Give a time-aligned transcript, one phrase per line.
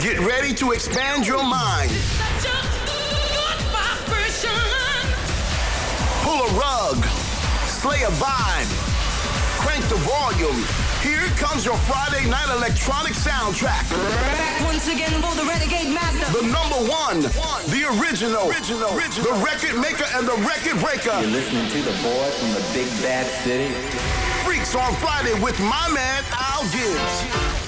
[0.00, 1.90] Get ready to expand your mind.
[6.22, 7.04] Pull a rug.
[7.68, 8.66] Slay a vibe.
[9.60, 10.64] Crank the volume.
[11.02, 13.90] Here comes your Friday night electronic soundtrack.
[13.90, 16.32] Back once again for the Renegade Master.
[16.32, 21.20] The number one, the original, original, the record maker and the record breaker.
[21.20, 23.68] You're listening to the boy from the big bad city.
[24.46, 27.65] Freaks on Friday with my man Al Gibbs.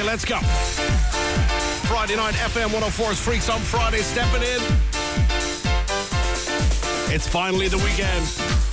[0.00, 0.38] Okay, let's go.
[1.86, 4.60] Friday night FM 104's Freaks on Friday stepping in.
[7.14, 8.69] It's finally the weekend.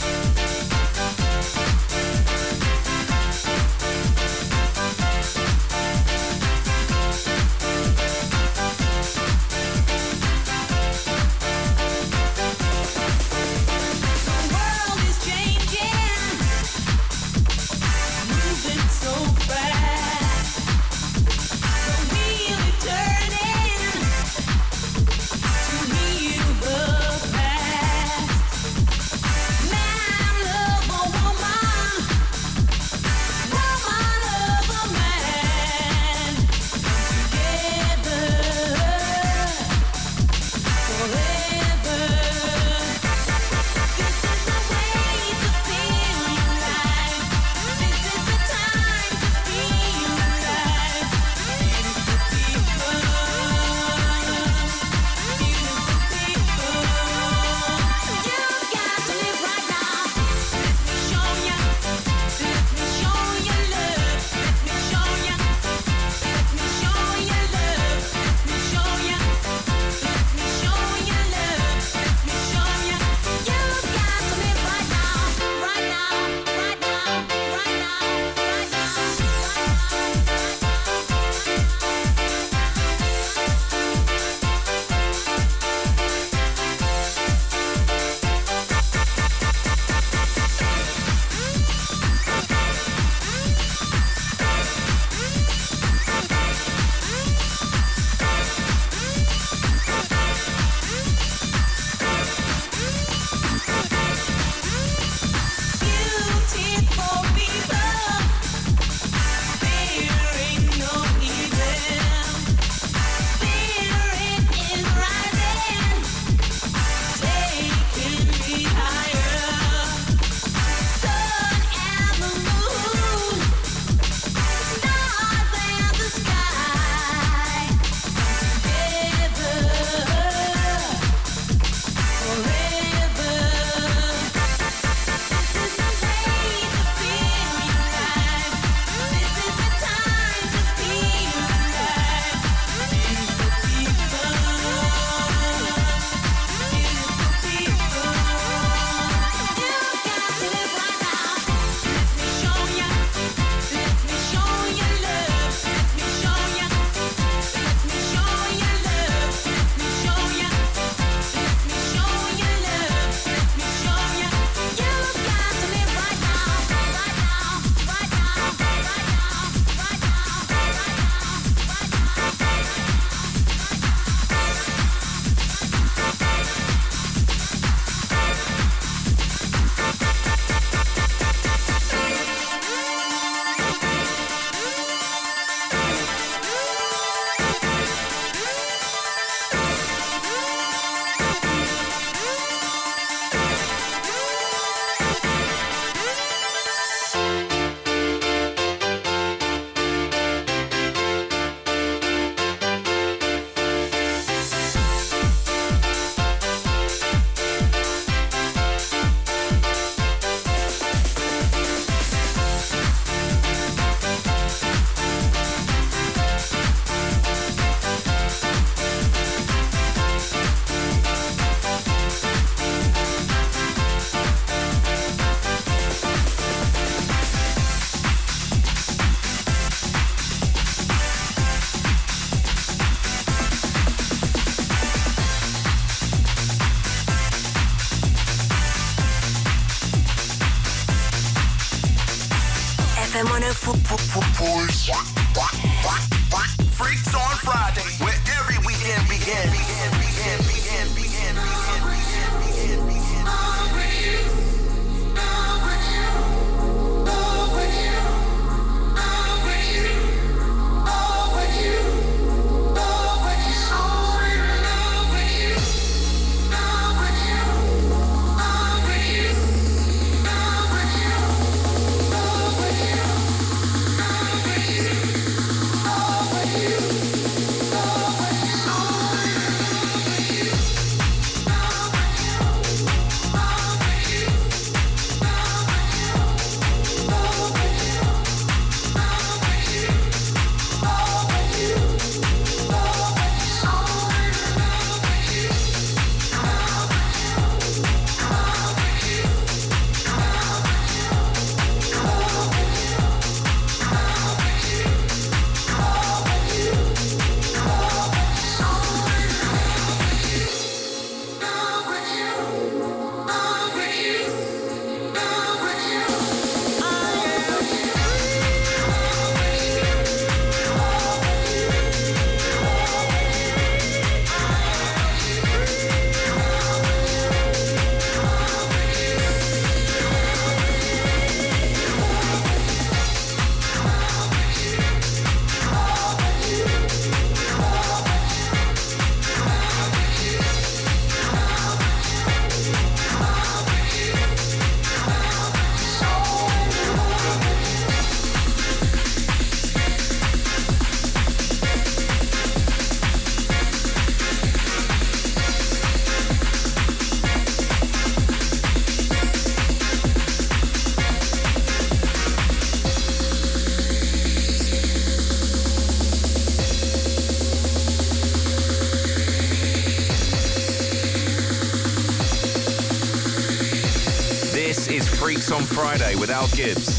[375.77, 376.96] Friday with Al Gibbs.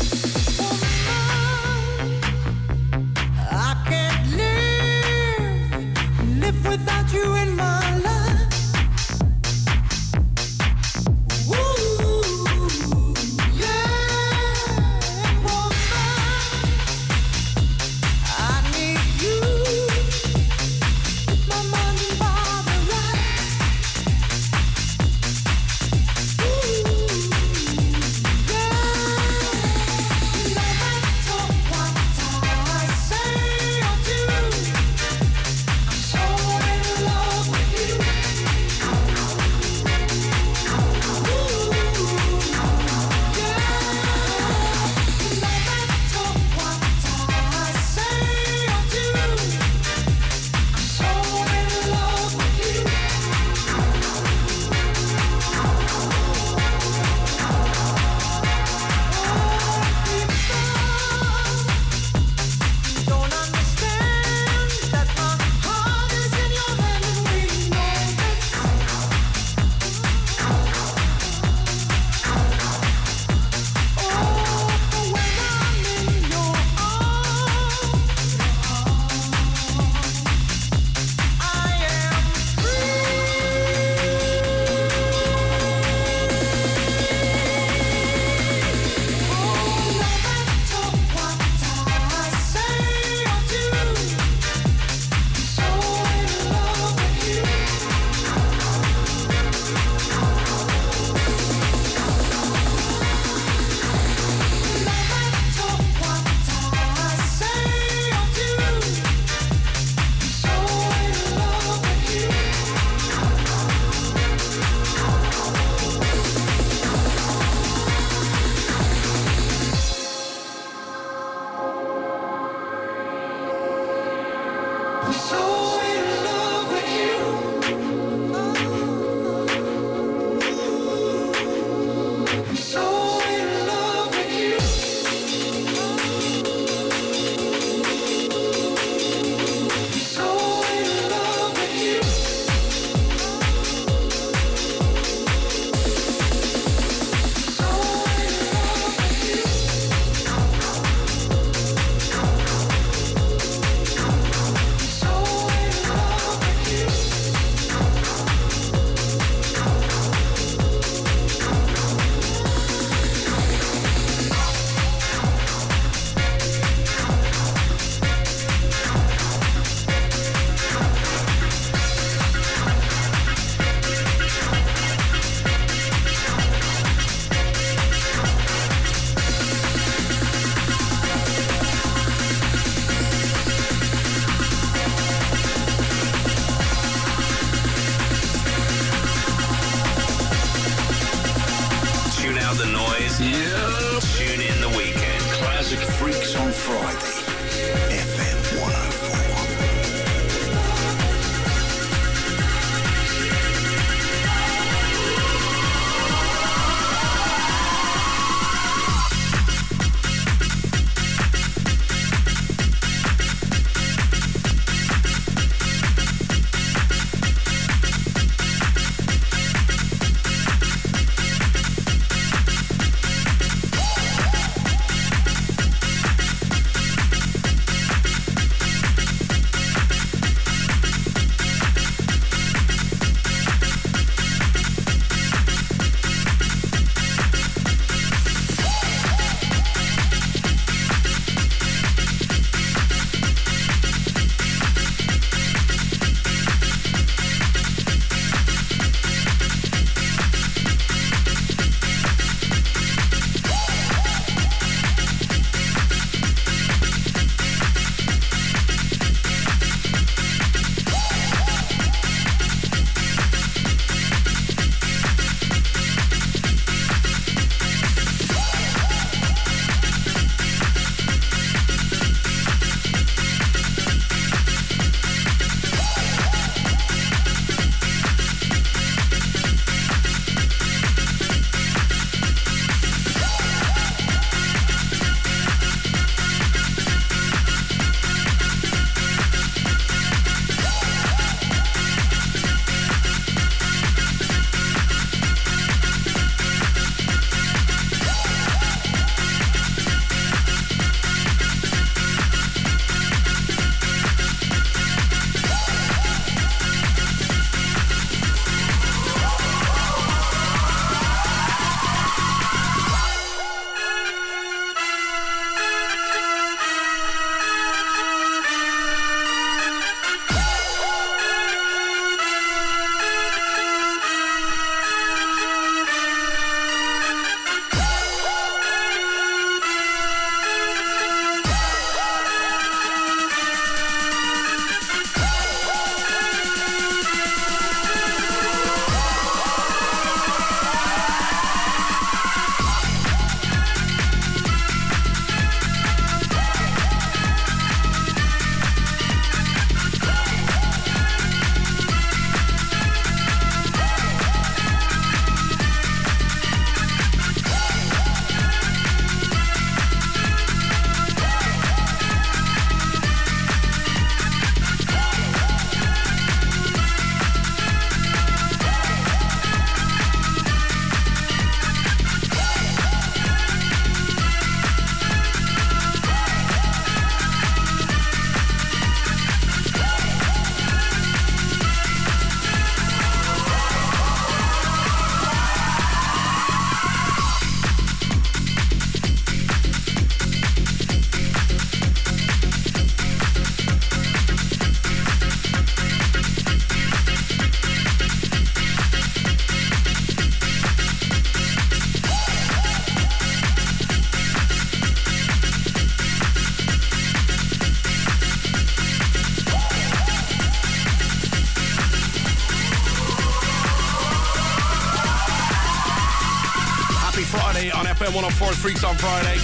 [418.58, 419.38] Freaks on Friday.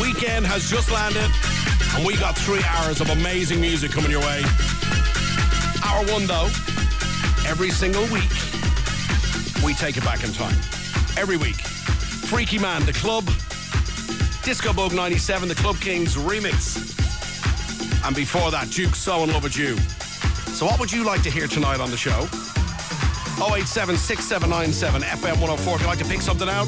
[0.00, 1.28] Weekend has just landed,
[1.96, 4.42] and we got three hours of amazing music coming your way.
[5.84, 6.46] Hour one, though,
[7.44, 8.30] every single week,
[9.64, 10.54] we take it back in time.
[11.16, 11.56] Every week.
[12.30, 13.24] Freaky Man, The Club,
[14.44, 16.78] Disco Bug 97, The Club Kings remix.
[18.06, 19.76] And before that, Duke So in Love with You.
[20.54, 22.28] So, what would you like to hear tonight on the show?
[23.40, 25.74] 087 6797 FM 104.
[25.74, 26.66] If you'd like to pick something out,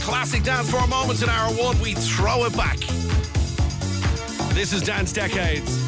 [0.00, 2.78] classic dance for a moment in hour one, we throw it back.
[4.54, 5.78] This is Dance Decades.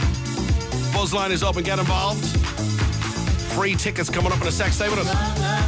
[0.92, 2.24] Buzzline is open, get involved.
[3.54, 4.72] Free tickets coming up in a sec.
[4.72, 5.63] Stay with us.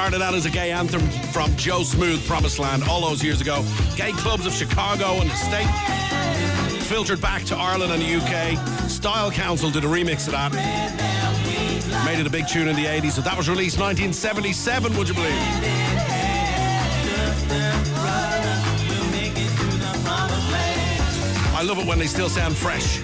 [0.00, 3.62] Started out as a gay anthem from Joe Smooth, Promised Land, all those years ago.
[3.96, 5.68] Gay clubs of Chicago and the state.
[6.84, 8.88] Filtered back to Ireland and the UK.
[8.88, 10.54] Style Council did a remix of that.
[12.06, 13.12] Made it a big tune in the 80s.
[13.12, 15.30] So that was released 1977, would you believe?
[21.52, 23.02] I love it when they still sound fresh.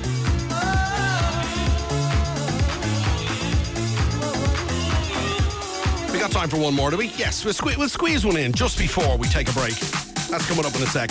[6.37, 7.07] Time for one more, do we?
[7.17, 9.75] Yes, we'll, sque- we'll squeeze one in just before we take a break.
[10.29, 11.09] That's coming up in a sec.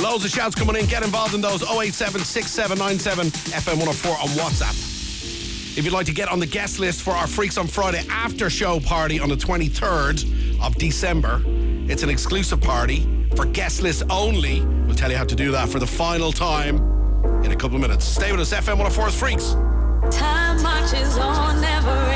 [0.00, 0.86] Loads of shouts coming in.
[0.86, 5.76] Get involved in those 087 6797 FM 104 on WhatsApp.
[5.76, 8.48] If you'd like to get on the guest list for our Freaks on Friday after
[8.48, 11.42] show party on the 23rd of December,
[11.90, 14.60] it's an exclusive party for guest list only.
[14.86, 16.76] We'll tell you how to do that for the final time
[17.42, 18.04] in a couple of minutes.
[18.04, 19.54] Stay with us, FM 104's Freaks.
[20.16, 22.07] Time marches on, never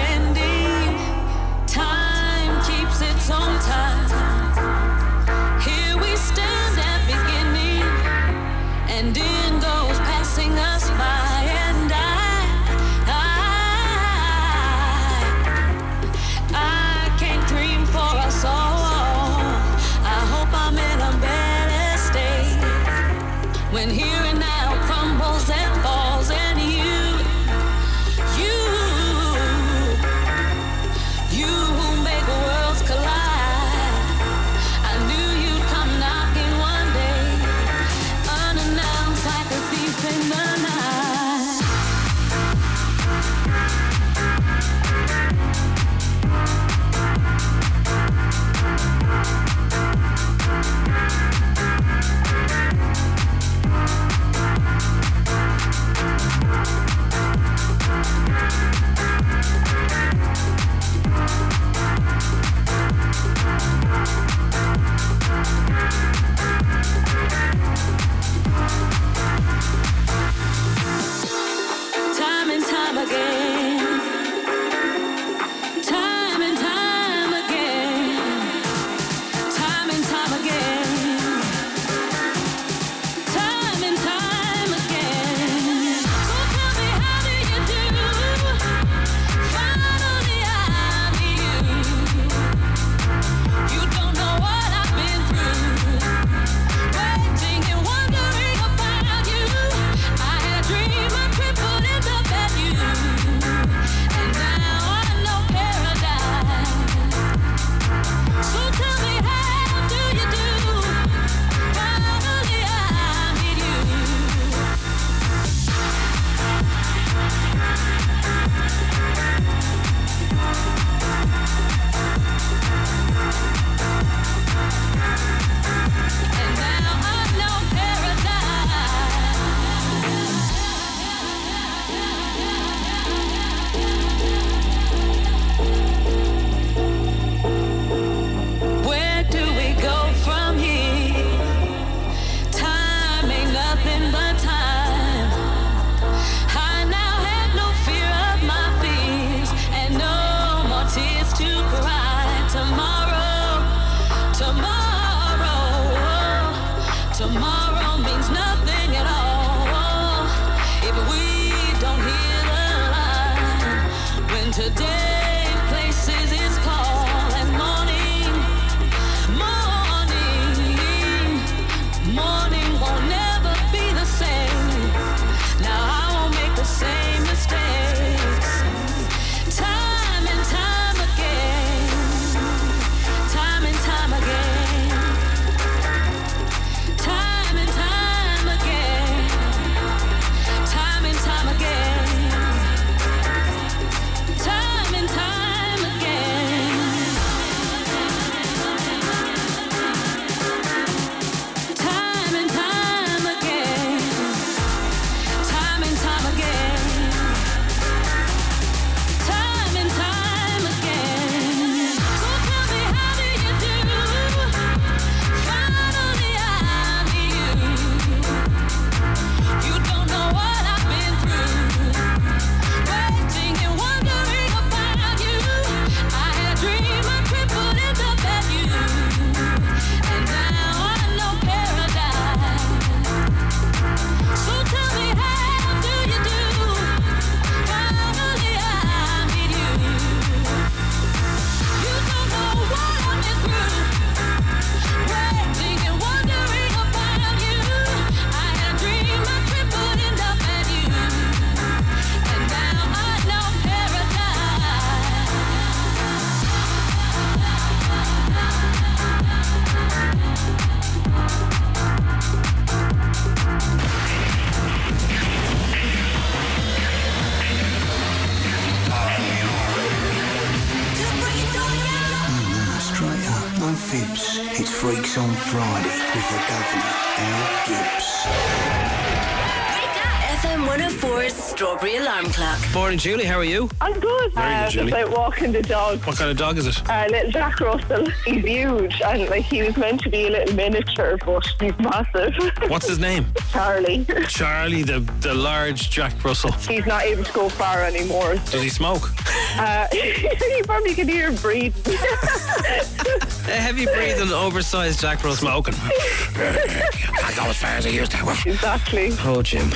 [282.93, 283.25] Morning, Julie.
[283.25, 283.71] How are you?
[283.81, 284.35] I'm good.
[284.35, 284.91] Very good, Julie.
[284.91, 286.05] just out walking the dog.
[286.05, 286.91] What kind of dog is it?
[286.91, 288.07] Uh, little Jack Russell.
[288.27, 292.35] He's huge and like he was meant to be a little miniature, but he's massive.
[292.69, 293.29] What's his name?
[293.51, 294.05] Charlie.
[294.29, 296.53] Charlie, the, the large Jack Russell.
[296.53, 298.35] He's not able to go far anymore.
[298.35, 299.09] Does he smoke?
[299.57, 301.75] Uh, you probably can hear him breathe.
[301.87, 305.49] A heavy breathing, oversized Jack Russell.
[305.49, 305.75] Smoking.
[307.33, 308.31] I go as far as I used to.
[308.47, 309.11] exactly.
[309.21, 309.71] Oh, Jim.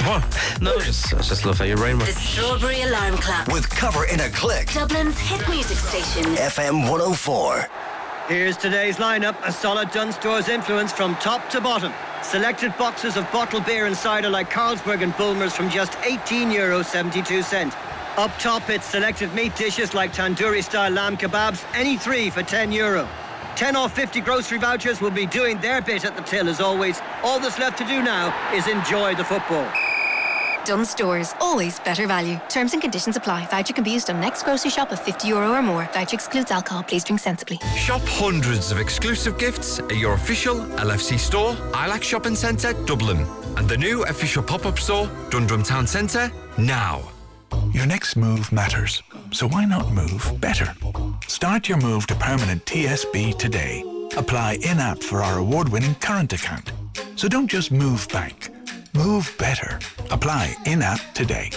[0.60, 2.18] No, just, I just love how your brain The works.
[2.18, 3.46] Strawberry Alarm Clock.
[3.48, 4.68] With cover in a click.
[4.72, 6.34] Dublin's hit music station.
[6.34, 7.66] FM 104.
[8.28, 11.92] Here's today's lineup a solid Dunnes Stores influence from top to bottom.
[12.22, 16.82] Selected boxes of bottled beer and cider like Carlsberg and Bulmers from just €18 Euro
[16.82, 17.74] 72 cent.
[18.18, 22.72] Up top, it's selected meat dishes like tandoori style lamb kebabs, any three for 10
[22.72, 23.08] euro.
[23.56, 27.00] 10 or 50 grocery vouchers will be doing their bit at the till as always.
[27.22, 29.66] All that's left to do now is enjoy the football.
[30.66, 32.40] Dunnes Stores, always better value.
[32.48, 33.46] Terms and conditions apply.
[33.46, 35.88] Voucher can be used on next grocery shop of 50 euro or more.
[35.94, 36.82] Voucher excludes alcohol.
[36.82, 37.58] Please drink sensibly.
[37.76, 43.24] Shop hundreds of exclusive gifts at your official LFC store, Ilac Shopping Centre, Dublin,
[43.56, 47.15] and the new official pop-up store, Dundrum Town Centre, now.
[47.72, 50.74] Your next move matters, so why not move better?
[51.26, 53.84] Start your move to permanent TSB today.
[54.16, 56.72] Apply in-app for our award-winning current account.
[57.16, 58.50] So don't just move bank,
[58.94, 59.78] move better.
[60.10, 61.50] Apply in-app today.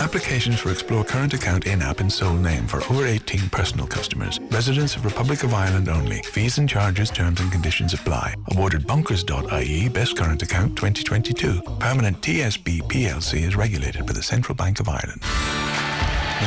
[0.00, 4.40] Applications for Explore Current Account in-app in sole name for over 18 personal customers.
[4.50, 6.22] Residents of Republic of Ireland only.
[6.22, 8.34] Fees and charges, terms and conditions apply.
[8.50, 11.60] Awarded Bonkers.ie Best Current Account 2022.
[11.78, 15.22] Permanent TSB PLC is regulated by the Central Bank of Ireland.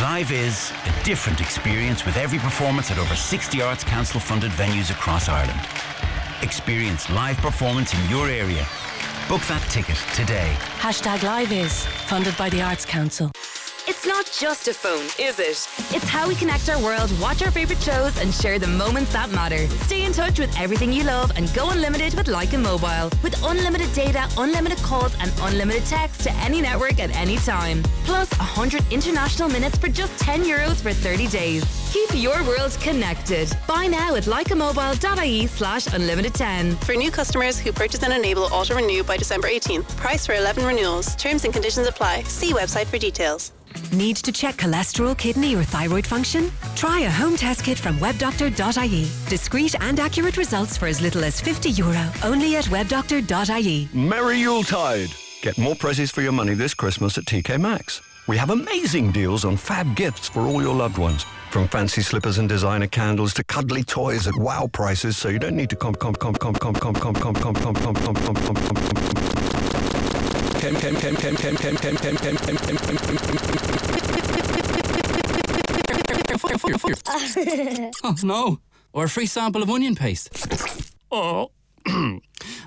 [0.01, 4.91] Live is a different experience with every performance at over 60 Arts Council funded venues
[4.91, 5.61] across Ireland.
[6.41, 8.67] Experience live performance in your area.
[9.27, 10.53] Book that ticket today.
[10.77, 13.31] Hashtag Live is funded by the Arts Council.
[13.87, 15.69] It's not just a phone, is it?
[15.95, 19.29] It's how we connect our world, watch our favourite shows, and share the moments that
[19.29, 19.67] matter.
[19.85, 23.15] Stay in touch with everything you love and go unlimited with Lyca Mobile.
[23.21, 27.83] With unlimited data, unlimited calls, and unlimited text to any network at any time.
[28.05, 31.63] Plus 100 international minutes for just 10 euros for 30 days.
[31.93, 33.55] Keep your world connected.
[33.67, 36.75] Buy now at lycamobile.ie slash unlimited 10.
[36.77, 40.65] For new customers who purchase and enable auto renew by December 18th, price for 11
[40.65, 41.15] renewals.
[41.17, 42.23] Terms and conditions apply.
[42.23, 43.51] See website for details.
[43.91, 46.51] Need to check cholesterol, kidney, or thyroid function?
[46.75, 49.09] Try a home test kit from webdoctor.ie.
[49.29, 52.11] Discreet and accurate results for as little as 50 euro.
[52.23, 53.89] Only at webdoctor.ie.
[53.93, 55.09] Merry Yuletide!
[55.41, 58.01] Get more prizes for your money this Christmas at TK Maxx.
[58.27, 61.23] We have amazing deals on fab gifts for all your loved ones.
[61.51, 65.55] From fancy slippers and designer candles to cuddly toys at wow prices, so you don't
[65.55, 68.37] need to comp comp comp comp comp comp comp comp comp comp comp comp comp
[68.39, 69.15] comp comp comp
[70.59, 73.64] Kem, kem, kem, kem, kem, kem, kem, kem, kem, kem, kem, kem,
[78.03, 78.59] oh, no.
[78.93, 80.29] Or a free sample of onion paste.
[81.11, 81.51] Oh.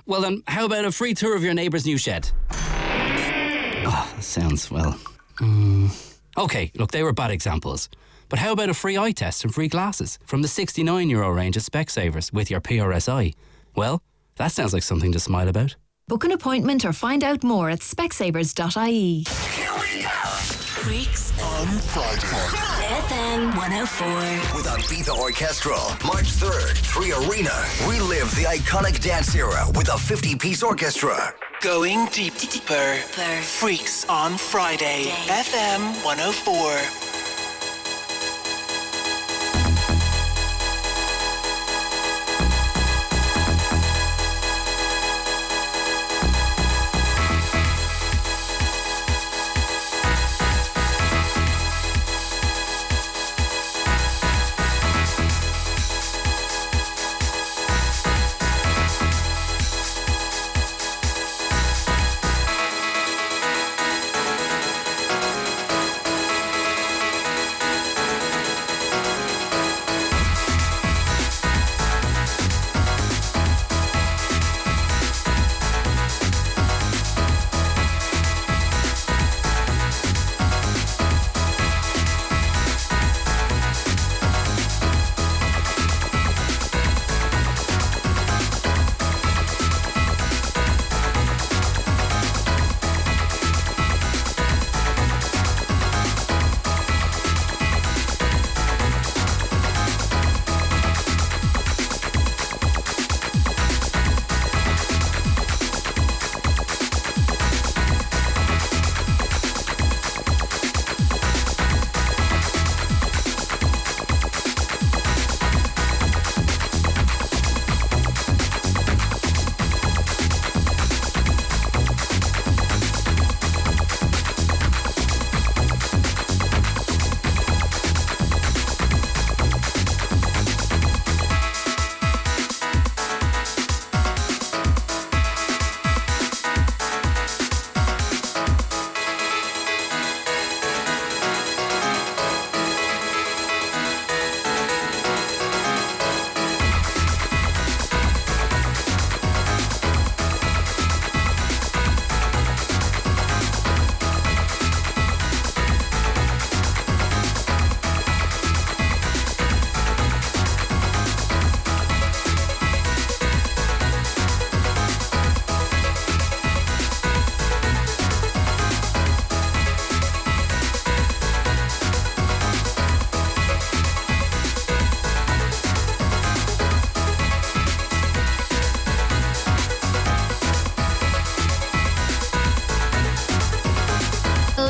[0.07, 2.31] well, then, how about a free tour of your neighbour's new shed?
[2.51, 4.99] Oh, that sounds, well.
[5.37, 6.15] mm.
[6.37, 7.89] Okay, look, they were bad examples.
[8.29, 11.57] But how about a free eye test and free glasses from the 69 euro range
[11.57, 13.35] of Specsavers with your PRSI?
[13.75, 14.03] Well,
[14.37, 15.75] that sounds like something to smile about.
[16.07, 19.25] Book an appointment or find out more at specsavers.ie.
[20.83, 22.21] Freaks on Friday.
[23.03, 24.07] FM 104.
[24.57, 27.89] With Ibiza Orchestral, March 3rd, 3Arena.
[27.89, 31.35] Relive the iconic dance era with a 50 piece orchestra.
[31.63, 32.95] Going deep, deeper.
[33.43, 35.07] Freaks on Friday.
[35.27, 37.18] FM 104.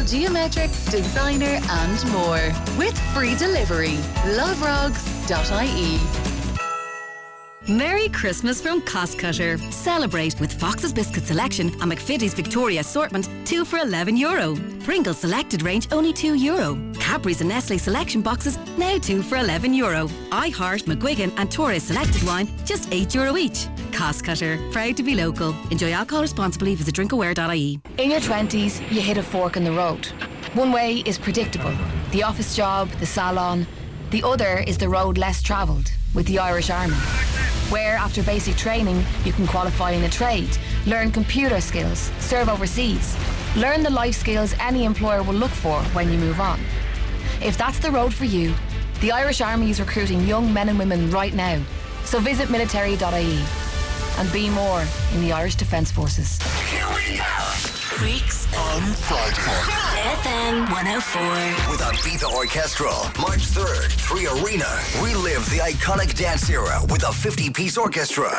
[0.08, 2.50] Geometrics, designer, and more.
[2.78, 3.98] With free delivery.
[4.38, 6.00] Loverogs.ie.
[7.68, 9.58] Merry Christmas from Cost Cutter.
[9.70, 14.56] Celebrate with Fox's Biscuit Selection and McVitie's Victoria Assortment, 2 for 11 euro.
[14.82, 16.78] Pringles Selected Range, only 2 euro.
[16.98, 20.08] Cadbury's and Nestle Selection Boxes, now 2 for 11 euro.
[20.30, 23.66] iHeart, McGuigan and Torres Selected Wine, just 8 euro each.
[23.98, 25.56] Costcutter, proud to be local.
[25.72, 26.76] Enjoy alcohol responsibly.
[26.76, 27.80] Visit drinkaware.ie.
[27.98, 30.06] In your 20s, you hit a fork in the road.
[30.54, 31.76] One way is predictable
[32.12, 33.66] the office job, the salon.
[34.10, 36.94] The other is the road less travelled with the Irish Army,
[37.70, 40.56] where after basic training, you can qualify in a trade,
[40.86, 43.16] learn computer skills, serve overseas,
[43.56, 46.60] learn the life skills any employer will look for when you move on.
[47.42, 48.54] If that's the road for you,
[49.00, 51.60] the Irish Army is recruiting young men and women right now.
[52.04, 53.42] So visit military.ie
[54.18, 56.38] and be more in the Irish Defence Forces.
[56.70, 57.24] Here we go!
[57.98, 59.88] Freaks on Friday.
[60.22, 61.22] FM 104.
[61.70, 65.02] With Ibiza Orchestral, March 3rd, 3Arena.
[65.02, 68.30] Relive the iconic dance era with a 50 piece orchestra.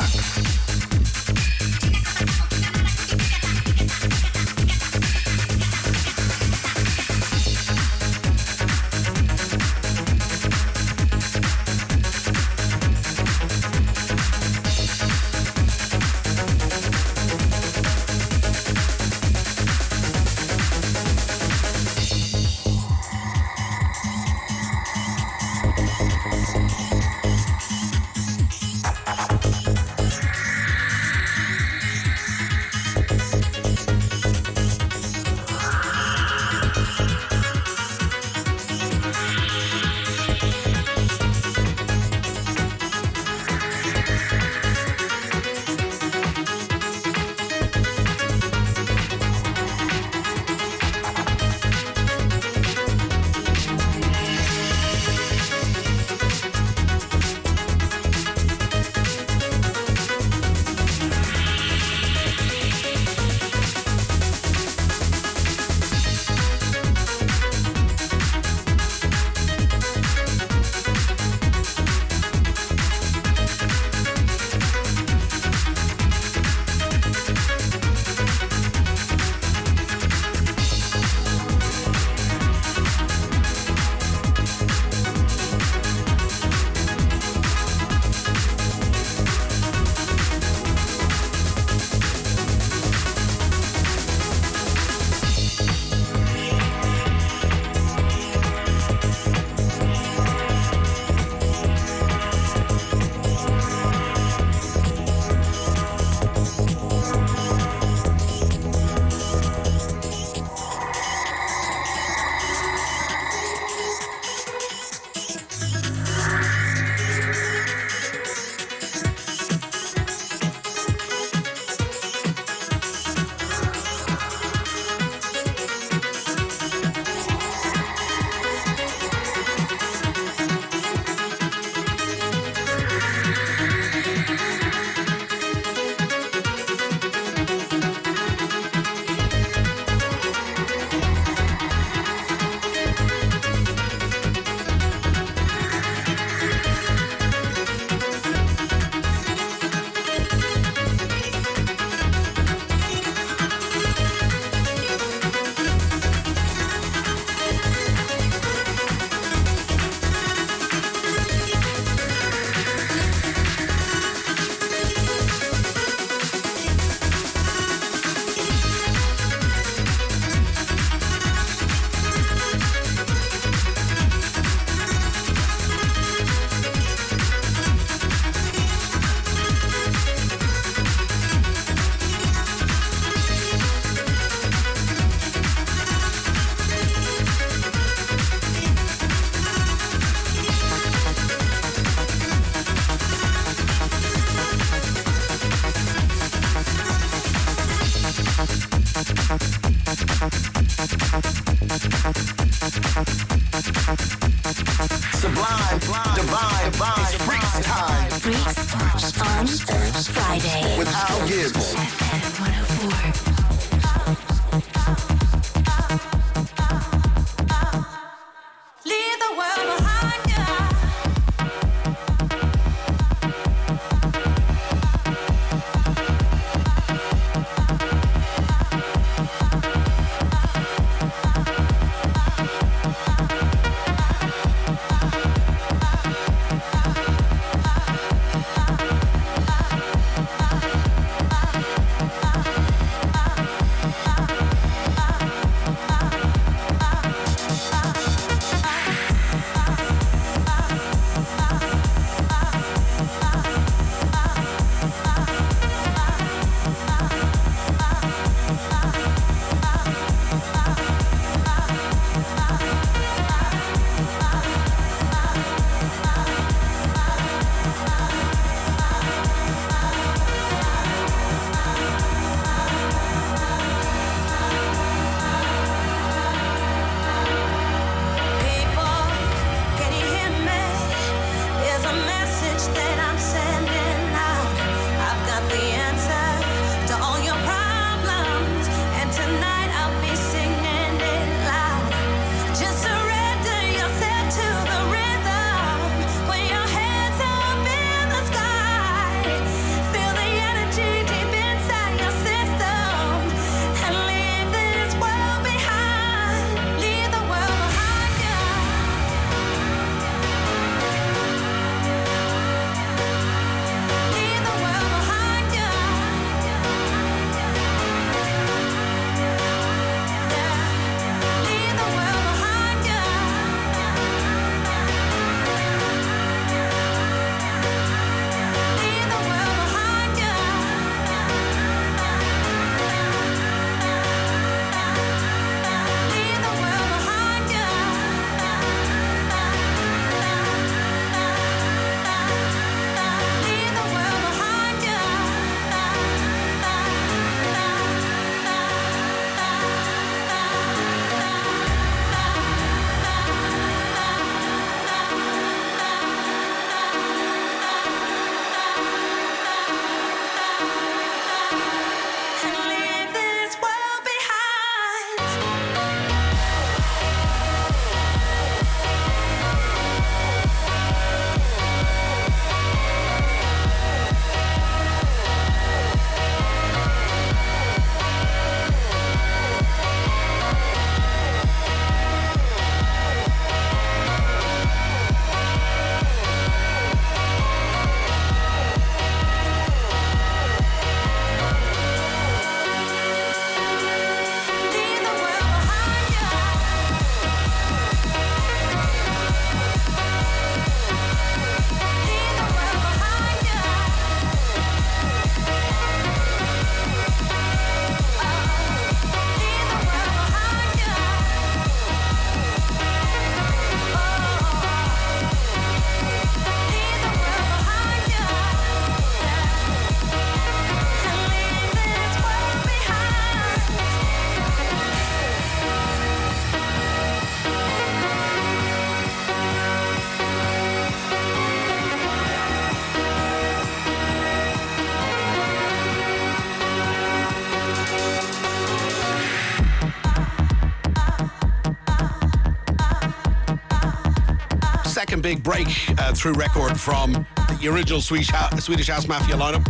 [445.20, 449.62] Second big break uh, through record from the original Swedish, Swedish House Mafia lineup.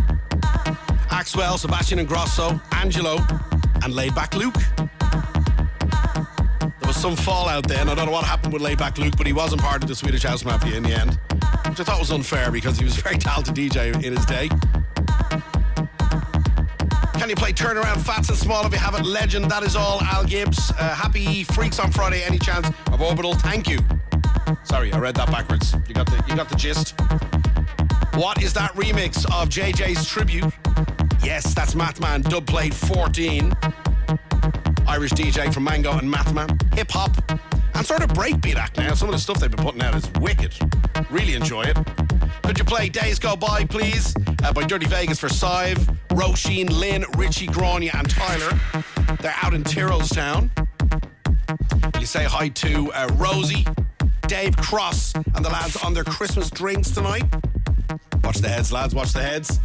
[1.09, 3.17] Axwell, Sebastian and Grosso, Angello,
[3.83, 4.55] and Laidback Luke.
[6.61, 7.89] There was some fallout then.
[7.89, 10.23] I don't know what happened with Laidback Luke, but he wasn't part of the Swedish
[10.23, 11.19] House Mafia in the end,
[11.67, 14.47] which I thought was unfair because he was a very talented DJ in his day.
[17.19, 19.05] Can you play Turnaround Phats and Small if you haven't?
[19.05, 20.01] Legend, that is all.
[20.01, 20.71] Al Gibbs.
[20.71, 22.23] Uh, happy Freaks on Friday.
[22.23, 23.33] Any chance of Orbital?
[23.33, 23.79] Thank you.
[24.71, 25.75] Sorry, I read that backwards.
[25.85, 26.97] You got the you got the gist.
[28.15, 30.45] What is that remix of JJ's tribute?
[31.21, 33.51] Yes, that's Mathman Dubplate 14.
[34.87, 36.73] Irish DJ from Mango and Mathman.
[36.73, 37.11] Hip hop
[37.75, 38.93] and sort of breakbeat act now.
[38.93, 40.53] Some of the stuff they've been putting out is wicked.
[41.09, 41.77] Really enjoy it.
[42.43, 44.15] Could you play Days Go By, please?
[44.41, 45.79] Uh, by Dirty Vegas for Sive,
[46.11, 48.57] Roisin, Lynn, Richie, Grania, and Tyler.
[49.19, 50.49] They're out in Tyrrellstown.
[51.99, 53.65] You say hi to uh, Rosie,
[54.31, 57.25] Dave Cross, and the lads on their Christmas drinks tonight.
[58.23, 59.59] Watch the heads, lads, watch the heads.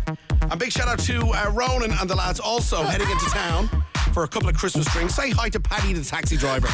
[0.51, 3.71] A big shout out to uh, Ronan and the lads also heading into town
[4.13, 5.15] for a couple of Christmas drinks.
[5.15, 6.67] Say hi to Paddy, the taxi driver.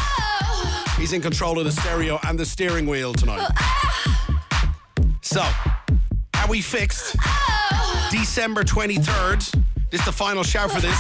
[0.97, 3.47] He's in control of the stereo and the steering wheel tonight.
[5.20, 7.14] So, are we fixed?
[8.11, 9.64] December 23rd.
[9.90, 10.99] This is the final shout for this.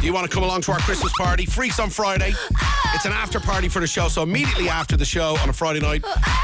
[0.00, 1.44] Do you want to come along to our Christmas party?
[1.44, 2.34] Freaks on Friday.
[2.94, 5.80] It's an after party for the show, so immediately after the show on a Friday
[5.80, 6.02] night,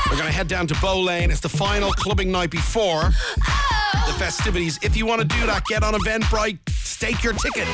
[0.08, 1.30] we're going to head down to Bow Lane.
[1.30, 3.02] It's the final clubbing night before
[4.06, 4.78] the festivities.
[4.82, 7.66] If you want to do that, get on Eventbrite, stake your ticket.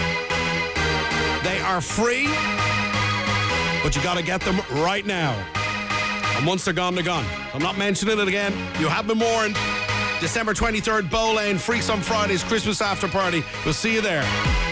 [1.43, 2.27] They are free,
[3.83, 5.33] but you got to get them right now.
[6.37, 7.27] And once they're gone, they're gone.
[7.53, 8.53] I'm not mentioning it again.
[8.81, 9.57] You have been warned.
[10.21, 13.43] December 23rd, Bow Lane, Freaks on Fridays, Christmas after party.
[13.64, 14.70] We'll see you there.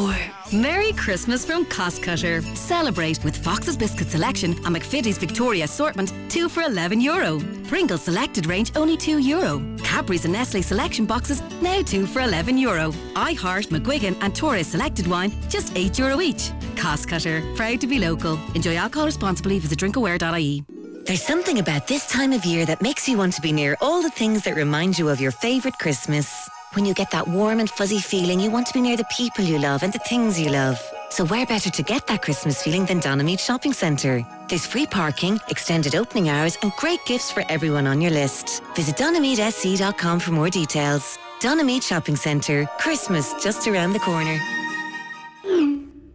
[0.00, 0.60] 104.
[0.60, 2.42] Merry Christmas from Costcutter.
[2.56, 7.40] Celebrate with Fox's Biscuit Selection and McVitie's Victoria Assortment, 2 for 11 euro.
[7.68, 9.62] Pringles Selected Range, only 2 euro.
[9.84, 12.92] Cadbury's and Nestle Selection Boxes, now 2 for 11 euro.
[13.14, 16.50] I Heart, McGuigan and Torres Selected Wine, just 8 euro each.
[16.76, 18.38] Costcutter, proud to be local.
[18.54, 19.58] Enjoy alcohol responsibly.
[19.58, 20.64] Visit drinkaware.ie.
[21.04, 24.02] There's something about this time of year that makes you want to be near all
[24.02, 26.39] the things that remind you of your favourite Christmas.
[26.80, 29.44] When you get that warm and fuzzy feeling, you want to be near the people
[29.44, 30.80] you love and the things you love.
[31.10, 34.26] So where better to get that Christmas feeling than Donaghmede Shopping Centre?
[34.48, 38.62] There's free parking, extended opening hours and great gifts for everyone on your list.
[38.74, 41.18] Visit donaghmedesc.com for more details.
[41.42, 44.40] Donaghmede Shopping Centre, Christmas just around the corner.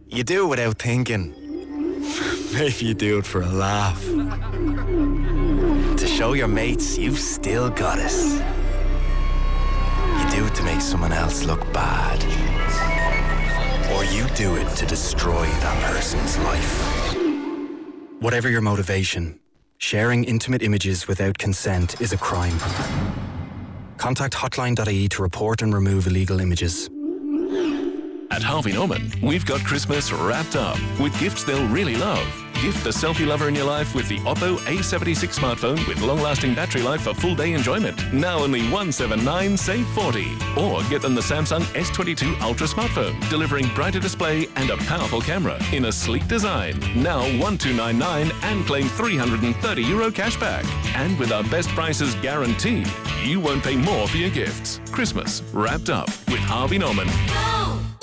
[0.08, 1.30] You do it without thinking.
[2.52, 4.04] Maybe you do it for a laugh.
[5.96, 8.55] To show your mates you've still got it.
[10.36, 12.22] Do to make someone else look bad.
[13.94, 17.16] Or you do it to destroy that person's life.
[18.20, 19.40] Whatever your motivation,
[19.78, 22.58] sharing intimate images without consent is a crime.
[23.96, 26.90] Contact hotline.ie to report and remove illegal images.
[28.30, 32.45] At Harvey Norman, we've got Christmas wrapped up with gifts they'll really love.
[32.66, 36.82] Gift the selfie lover in your life with the Oppo A76 smartphone with long-lasting battery
[36.82, 37.96] life for full day enjoyment.
[38.12, 40.36] Now only 179 save 40.
[40.56, 45.60] Or get them the Samsung S22 Ultra smartphone, delivering brighter display and a powerful camera
[45.72, 46.80] in a sleek design.
[46.96, 50.64] Now 1299 and claim 330 euro cashback.
[50.96, 52.88] And with our best prices guaranteed,
[53.22, 54.80] you won't pay more for your gifts.
[54.90, 57.06] Christmas wrapped up with Harvey Norman.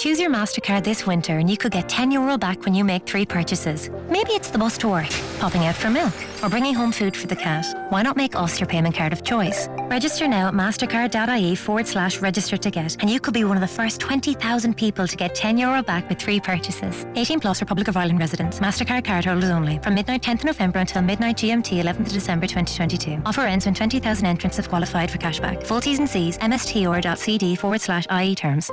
[0.03, 3.05] Choose your MasterCard this winter and you could get 10 euro back when you make
[3.05, 3.89] three purchases.
[4.09, 7.27] Maybe it's the bus to work, popping out for milk, or bringing home food for
[7.27, 7.65] the cat.
[7.89, 9.67] Why not make us your payment card of choice?
[9.89, 13.61] Register now at mastercard.ie forward slash register to get, and you could be one of
[13.61, 17.05] the first 20,000 people to get 10 euro back with three purchases.
[17.15, 18.59] 18 plus Republic of Ireland residents.
[18.59, 19.79] MasterCard cardholders only.
[19.79, 23.23] From midnight 10th November until midnight GMT 11th December 2022.
[23.25, 25.65] Offer ends when 20,000 entrants have qualified for cashback.
[25.65, 28.69] Full T's and C's, mstor.cd forward slash IE terms.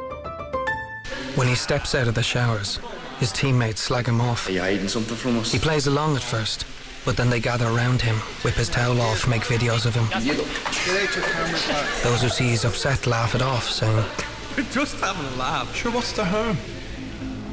[1.37, 2.81] When he steps out of the showers,
[3.21, 4.49] his teammates slag him off.
[4.49, 5.53] Are you hiding something from us?
[5.53, 6.67] He plays along at first,
[7.05, 10.07] but then they gather around him, whip his towel off, make videos of him.
[12.03, 14.05] Those who see he's upset laugh it off, saying,
[14.57, 15.73] We're just having a laugh.
[15.77, 16.57] Sure, what's the harm?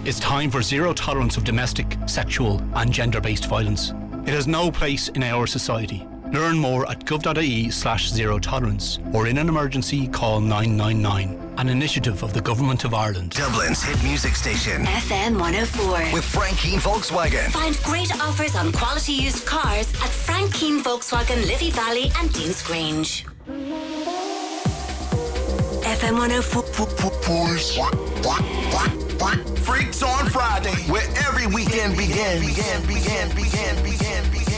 [0.05, 3.91] It's time for zero tolerance of domestic, sexual, and gender based violence.
[4.26, 6.07] It has no place in our society.
[6.32, 12.21] Learn more at gov.ie slash zero tolerance or in an emergency call 999, an initiative
[12.21, 13.32] of the Government of Ireland.
[13.32, 14.84] Dublin's hit music station.
[14.86, 16.13] FM 104.
[16.13, 17.49] With Frank Keane Volkswagen.
[17.51, 23.23] Find great offers on quality used cars at Frank Keane Volkswagen, Liffey Valley, and Deansgrange.
[25.84, 26.63] FM 104.
[29.63, 32.45] Freaks on Friday, where every weekend begins.
[32.45, 34.57] Begin, begin, begin, begin, begin, begin.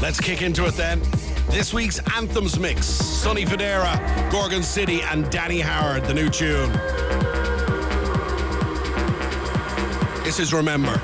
[0.00, 1.00] Let's kick into it then.
[1.48, 6.70] This week's Anthems mix Sonny Fodera, Gorgon City, and Danny Howard, the new tune.
[10.22, 10.98] This is Remember.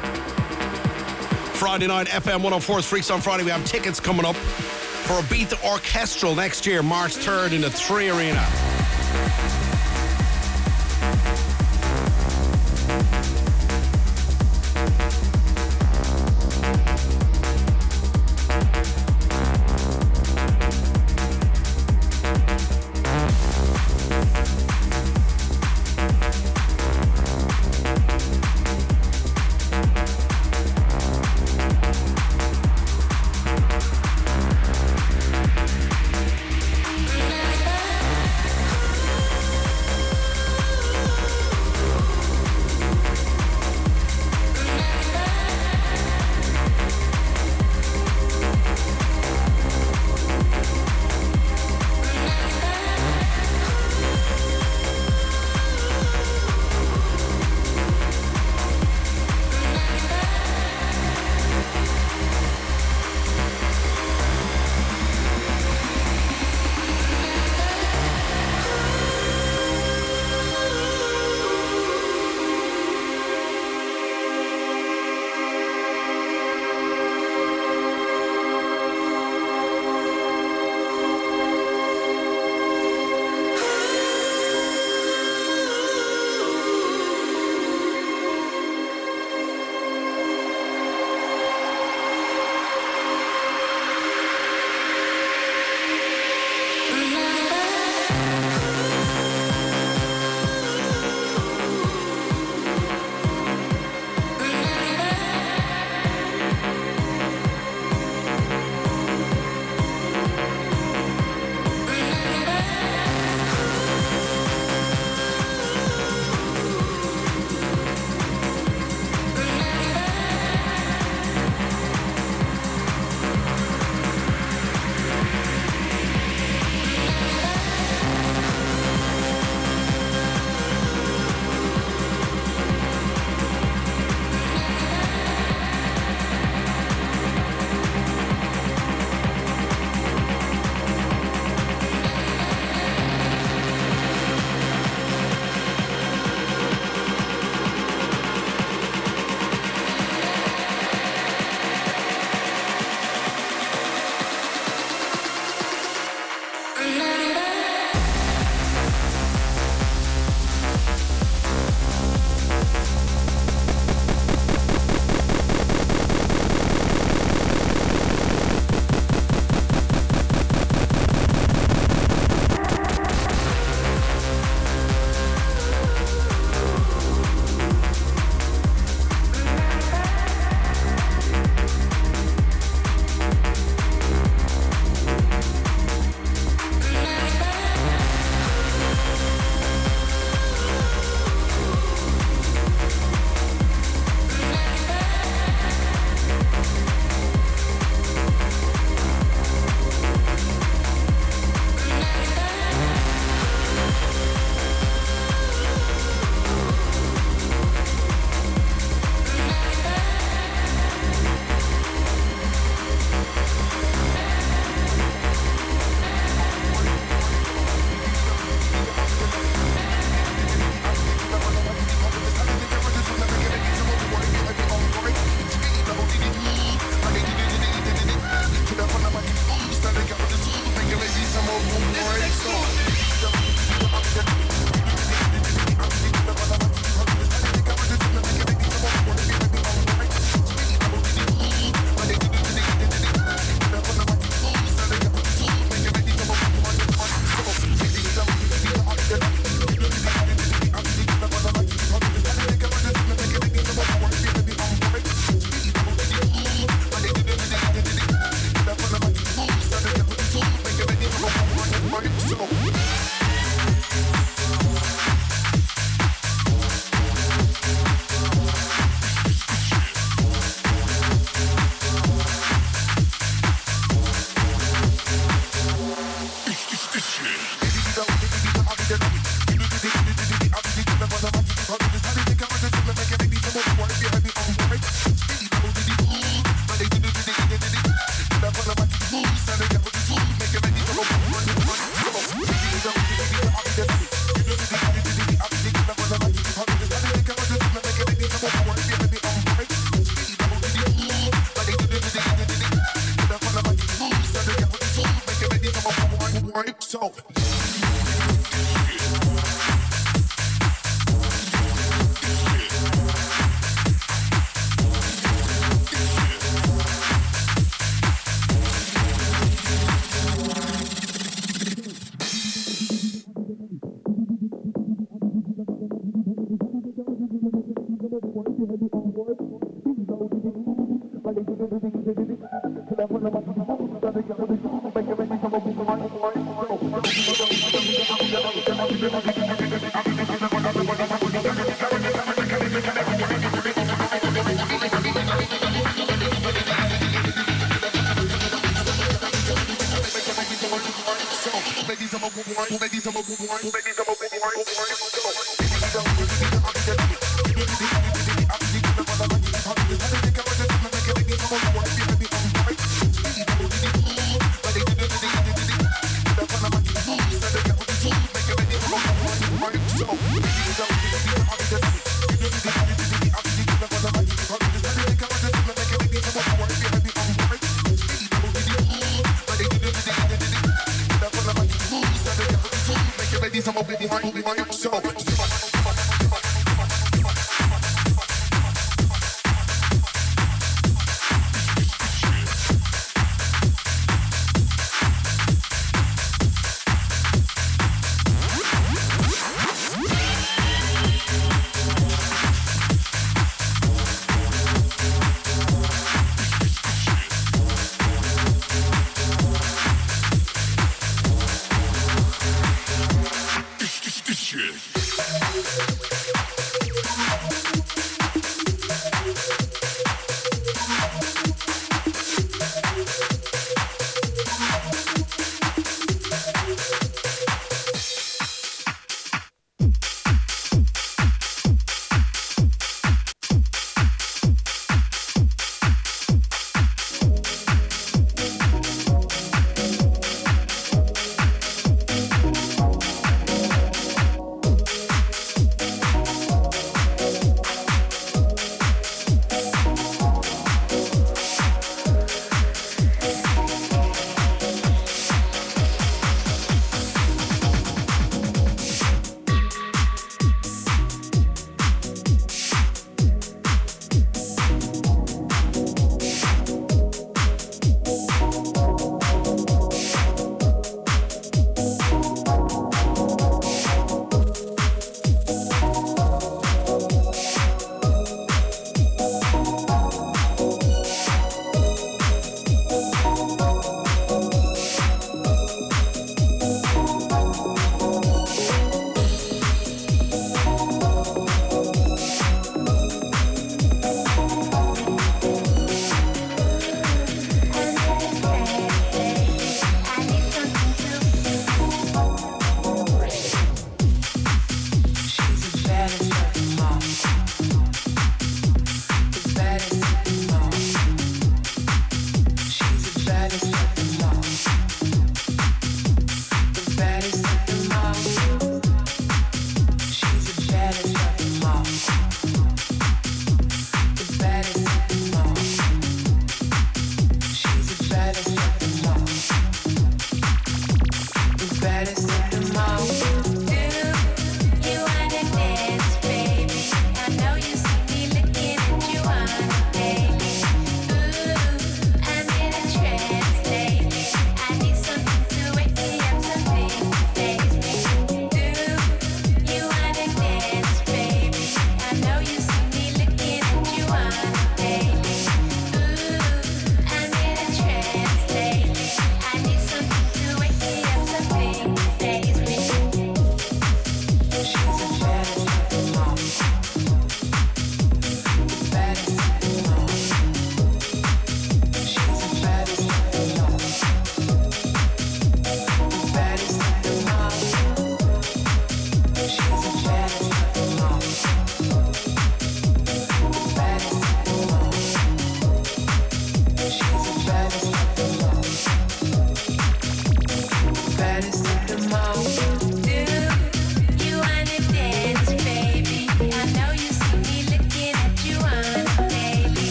[1.54, 3.44] Friday night, FM 104's Freaks on Friday.
[3.44, 8.71] We have tickets coming up for Ibiza Orchestral next year, March 3rd in the 3Arena.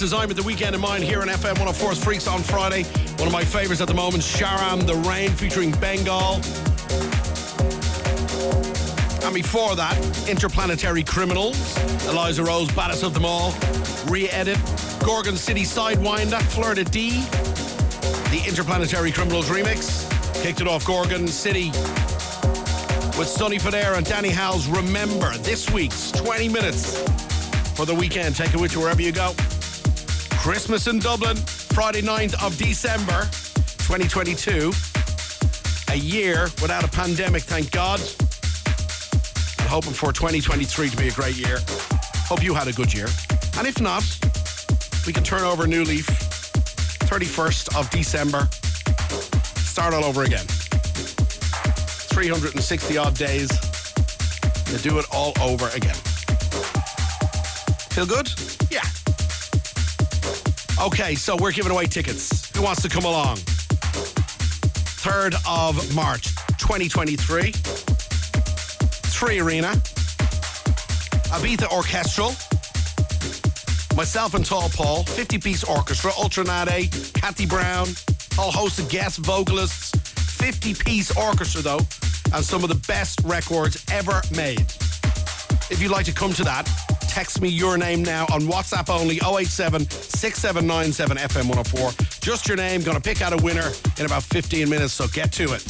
[0.00, 0.10] Mix.
[0.10, 2.84] 20 minutes design with the weekend in mind here on FM 104's Freaks on Friday.
[3.18, 6.36] One of my favorites at the moment, Sharam The Rain featuring Bengal.
[9.26, 9.96] And before that,
[10.26, 11.76] Interplanetary Criminals,
[12.06, 13.52] Eliza Rose, baddest of them all,
[14.08, 14.58] re-edit,
[15.04, 16.40] Gorgon City Sidewinder,
[16.74, 17.20] de D,
[18.30, 20.08] the Interplanetary Criminals remix.
[20.42, 21.68] Kicked it off Gorgon City
[23.18, 25.36] with Sonny Fodera and Danny Howell's Remember.
[25.38, 26.98] This week's 20 minutes
[27.74, 28.34] for the weekend.
[28.34, 29.34] Take it with you wherever you go.
[30.50, 33.22] Christmas in Dublin, Friday 9th of December
[33.86, 34.72] 2022.
[35.92, 38.00] A year without a pandemic, thank God.
[39.60, 41.60] And hoping for 2023 to be a great year.
[42.26, 43.06] Hope you had a good year.
[43.58, 44.02] And if not,
[45.06, 46.08] we can turn over a new leaf.
[47.06, 48.48] 31st of December.
[49.54, 50.46] Start all over again.
[52.10, 53.48] 360 odd days
[54.64, 55.94] to do it all over again.
[57.94, 58.39] Feel good?
[60.80, 62.50] Okay, so we're giving away tickets.
[62.56, 63.36] Who wants to come along?
[63.36, 67.52] 3rd of March 2023.
[67.52, 69.74] 3Arena.
[71.28, 72.30] Ibiza Orchestral.
[73.94, 77.88] Myself and Tall Paul, 50 piece orchestra, Ultranade, Kathy Brown,
[78.32, 79.90] whole host of guest vocalists,
[80.38, 81.80] 50 piece orchestra though,
[82.32, 84.72] and some of the best records ever made.
[85.70, 86.66] If you'd like to come to that,
[87.02, 89.86] text me your name now on WhatsApp only 087
[90.20, 92.20] 6797 FM 104.
[92.20, 95.44] Just your name, gonna pick out a winner in about 15 minutes, so get to
[95.44, 95.64] it.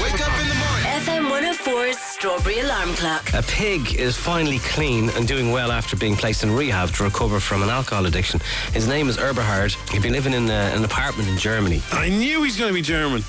[0.00, 0.72] Wake up in the morning.
[1.02, 3.34] FM 104's Strawberry Alarm Clock.
[3.34, 7.40] A pig is finally clean and doing well after being placed in rehab to recover
[7.40, 8.40] from an alcohol addiction.
[8.72, 9.74] His name is Eberhard.
[9.90, 11.82] He'd been living in uh, an apartment in Germany.
[11.92, 13.22] I knew he's going to be German.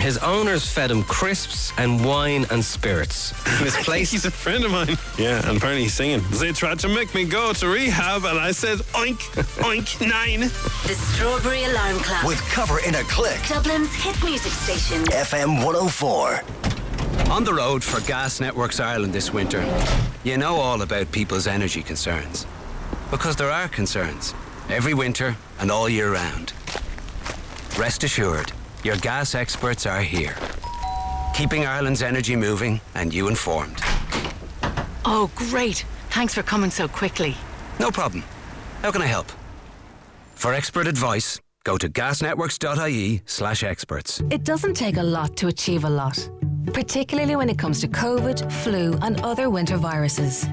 [0.00, 3.32] His owners fed him crisps and wine and spirits.
[3.58, 4.12] He was placed.
[4.12, 4.96] he's a friend of mine.
[5.18, 6.22] Yeah, and apparently he's singing.
[6.30, 9.18] They tried to make me go to rehab, and I said, oink,
[9.62, 10.40] oink, nine.
[10.40, 12.24] The Strawberry Alarm Clock.
[12.24, 13.40] With cover in a click.
[13.48, 15.04] Dublin's hit music station.
[15.06, 16.42] FM 104.
[17.32, 19.62] On the road for Gas Networks Ireland this winter,
[20.24, 22.46] you know all about people's energy concerns.
[23.10, 24.34] Because there are concerns,
[24.70, 26.52] every winter and all year round.
[27.78, 28.52] Rest assured,
[28.84, 30.36] your gas experts are here,
[31.34, 33.78] keeping Ireland's energy moving and you informed.
[35.04, 35.84] Oh, great.
[36.10, 37.34] Thanks for coming so quickly.
[37.80, 38.22] No problem.
[38.82, 39.32] How can I help?
[40.34, 44.22] For expert advice, go to gasnetworks.ie slash experts.
[44.30, 46.28] It doesn't take a lot to achieve a lot,
[46.72, 50.46] particularly when it comes to COVID, flu, and other winter viruses.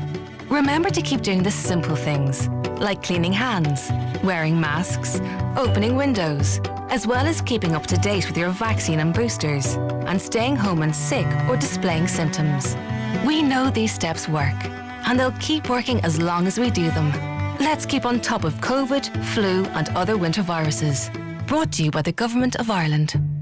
[0.50, 2.48] Remember to keep doing the simple things,
[2.80, 3.90] like cleaning hands,
[4.24, 5.20] wearing masks,
[5.58, 9.74] opening windows, as well as keeping up to date with your vaccine and boosters,
[10.06, 12.76] and staying home when sick or displaying symptoms.
[13.26, 14.56] We know these steps work,
[15.08, 17.12] and they'll keep working as long as we do them.
[17.60, 21.10] Let's keep on top of COVID, flu, and other winter viruses.
[21.48, 23.35] Brought to you by the Government of Ireland.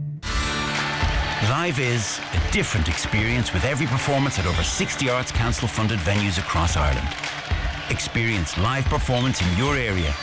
[1.49, 6.39] Live is a different experience with every performance at over 60 Arts Council funded venues
[6.39, 7.07] across Ireland.
[7.89, 10.15] Experience live performance in your area.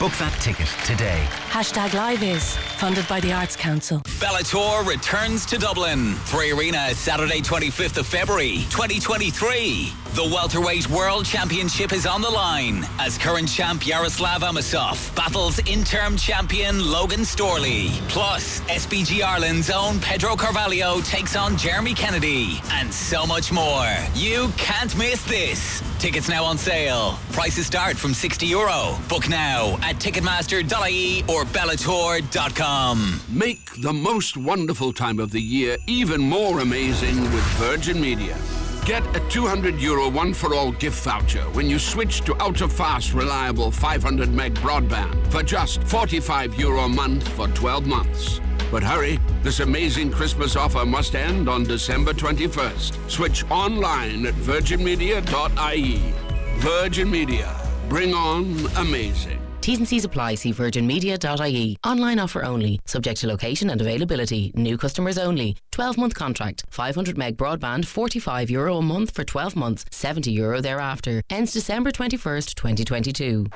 [0.00, 1.24] Book that ticket today.
[1.50, 4.00] Hashtag Live is funded by the Arts Council.
[4.18, 6.14] Bellator returns to Dublin.
[6.26, 9.92] 3Arena, Saturday, 25th of February, 2023.
[10.16, 16.16] The welterweight world championship is on the line as current champ Yaroslav Amosov battles interim
[16.16, 17.90] champion Logan Storley.
[18.08, 23.94] Plus, SBG Ireland's own Pedro Carvalho takes on Jeremy Kennedy, and so much more.
[24.14, 25.82] You can't miss this.
[25.98, 27.18] Tickets now on sale.
[27.32, 28.96] Prices start from 60 euro.
[29.10, 33.20] Book now at Ticketmaster.ie or Bellator.com.
[33.28, 38.38] Make the most wonderful time of the year even more amazing with Virgin Media.
[38.86, 43.14] Get a 200 euro one for all gift voucher when you switch to ultra fast,
[43.14, 48.40] reliable 500 meg broadband for just 45 euro a month for 12 months.
[48.70, 53.10] But hurry, this amazing Christmas offer must end on December 21st.
[53.10, 56.14] Switch online at virginmedia.ie.
[56.58, 57.60] Virgin Media.
[57.88, 59.35] Bring on amazing.
[59.66, 60.36] T's and C's apply.
[60.36, 61.76] See virginmedia.ie.
[61.84, 62.78] Online offer only.
[62.84, 64.52] Subject to location and availability.
[64.54, 65.56] New customers only.
[65.72, 66.62] 12 month contract.
[66.70, 67.84] 500 meg broadband.
[67.84, 69.84] 45 euro a month for 12 months.
[69.90, 71.20] 70 euro thereafter.
[71.30, 73.46] Ends December 21st, 2022.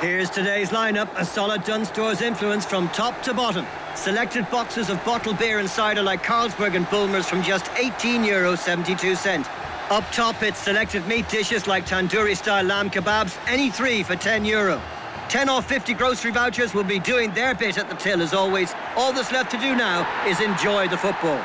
[0.00, 3.64] Here's today's lineup, a solid Dunnes Stores influence from top to bottom.
[3.94, 8.56] Selected boxes of bottled beer and cider like Carlsberg and Bulmers from just 18 euro
[8.56, 9.48] 72 cent.
[9.92, 14.44] Up top, it's selected meat dishes like tandoori style lamb kebabs, any three for 10
[14.44, 14.82] euro.
[15.28, 18.74] 10 or 50 grocery vouchers will be doing their bit at the till as always.
[18.96, 21.44] All that's left to do now is enjoy the football.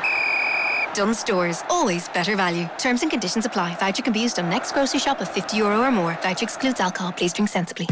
[0.92, 2.68] Dunnes Stores, always better value.
[2.78, 3.76] Terms and conditions apply.
[3.76, 6.18] Voucher can be used on next grocery shop of 50 euro or more.
[6.22, 7.12] Voucher excludes alcohol.
[7.12, 7.86] Please drink sensibly.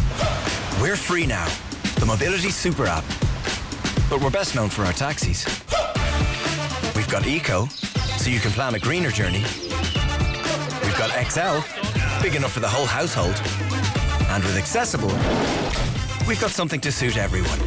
[0.81, 1.47] We're free now,
[1.99, 3.05] the mobility super app.
[4.11, 5.45] But we're best known for our taxis.
[6.97, 9.45] We've got Eco, so you can plan a greener journey.
[10.83, 11.61] We've got XL,
[12.23, 13.37] big enough for the whole household.
[14.31, 15.11] And with Accessible,
[16.27, 17.59] we've got something to suit everyone.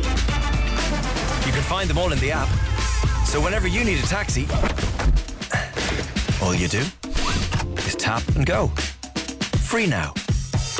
[1.45, 2.47] You can find them all in the app.
[3.25, 4.47] So whenever you need a taxi,
[6.41, 6.83] all you do
[7.85, 8.67] is tap and go.
[9.57, 10.13] Free now.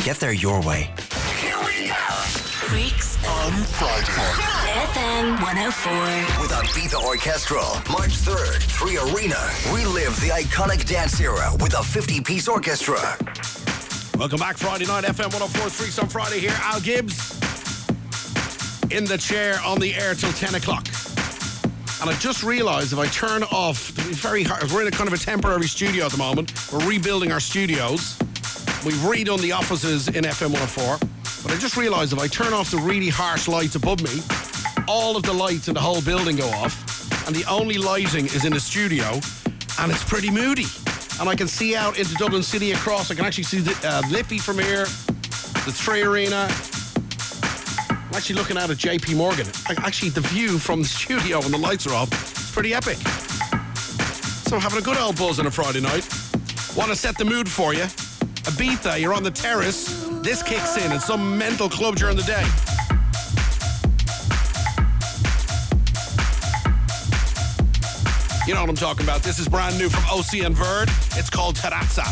[0.03, 0.94] Get there your way.
[2.68, 4.62] Freaks on Friday.
[4.94, 6.41] FM 104.
[6.41, 9.74] With Ibiza Orchestral, March 3rd, 3Arena.
[9.76, 13.18] Relive the iconic dance era with a 50 piece orchestra.
[14.22, 16.53] Welcome back, Friday night, FM 104 Freaks on Friday here.
[16.57, 17.39] Al Gibbs
[18.91, 20.85] in the chair on the air till 10 o'clock.
[22.02, 24.72] And I just realised if I turn off, very hard.
[24.72, 26.53] We're in a kind of a temporary studio at the moment.
[26.72, 28.15] We're rebuilding our studios.
[28.85, 30.99] We've redone the offices in FM 104.
[31.41, 34.22] But I just realised if I turn off the really harsh lights above me,
[34.88, 37.26] all of the lights in the whole building go off.
[37.26, 39.19] And the only lighting is in the studio.
[39.80, 40.68] And it's pretty moody.
[41.22, 43.11] And I can see out into Dublin City across.
[43.11, 46.49] I can actually see the, uh, Liffey from here, the 3Arena.
[47.91, 49.45] I'm actually looking out at JP Morgan.
[49.85, 52.98] Actually, the view from the studio when the lights are off, it's pretty epic.
[54.48, 56.10] So having a good old buzz on a Friday night.
[56.76, 57.84] Want to set the mood for you?
[58.49, 60.07] Ibiza, you're on the terrace.
[60.23, 62.70] This kicks in at some mental club during the day.
[68.48, 69.22] You know what I'm talking about.
[69.22, 70.92] This is brand new from OC and Verde.
[71.16, 72.06] It's called Tarazza.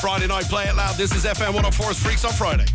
[0.00, 0.96] Friday night, play it loud.
[0.96, 2.66] This is FM 104's Freaks on Friday.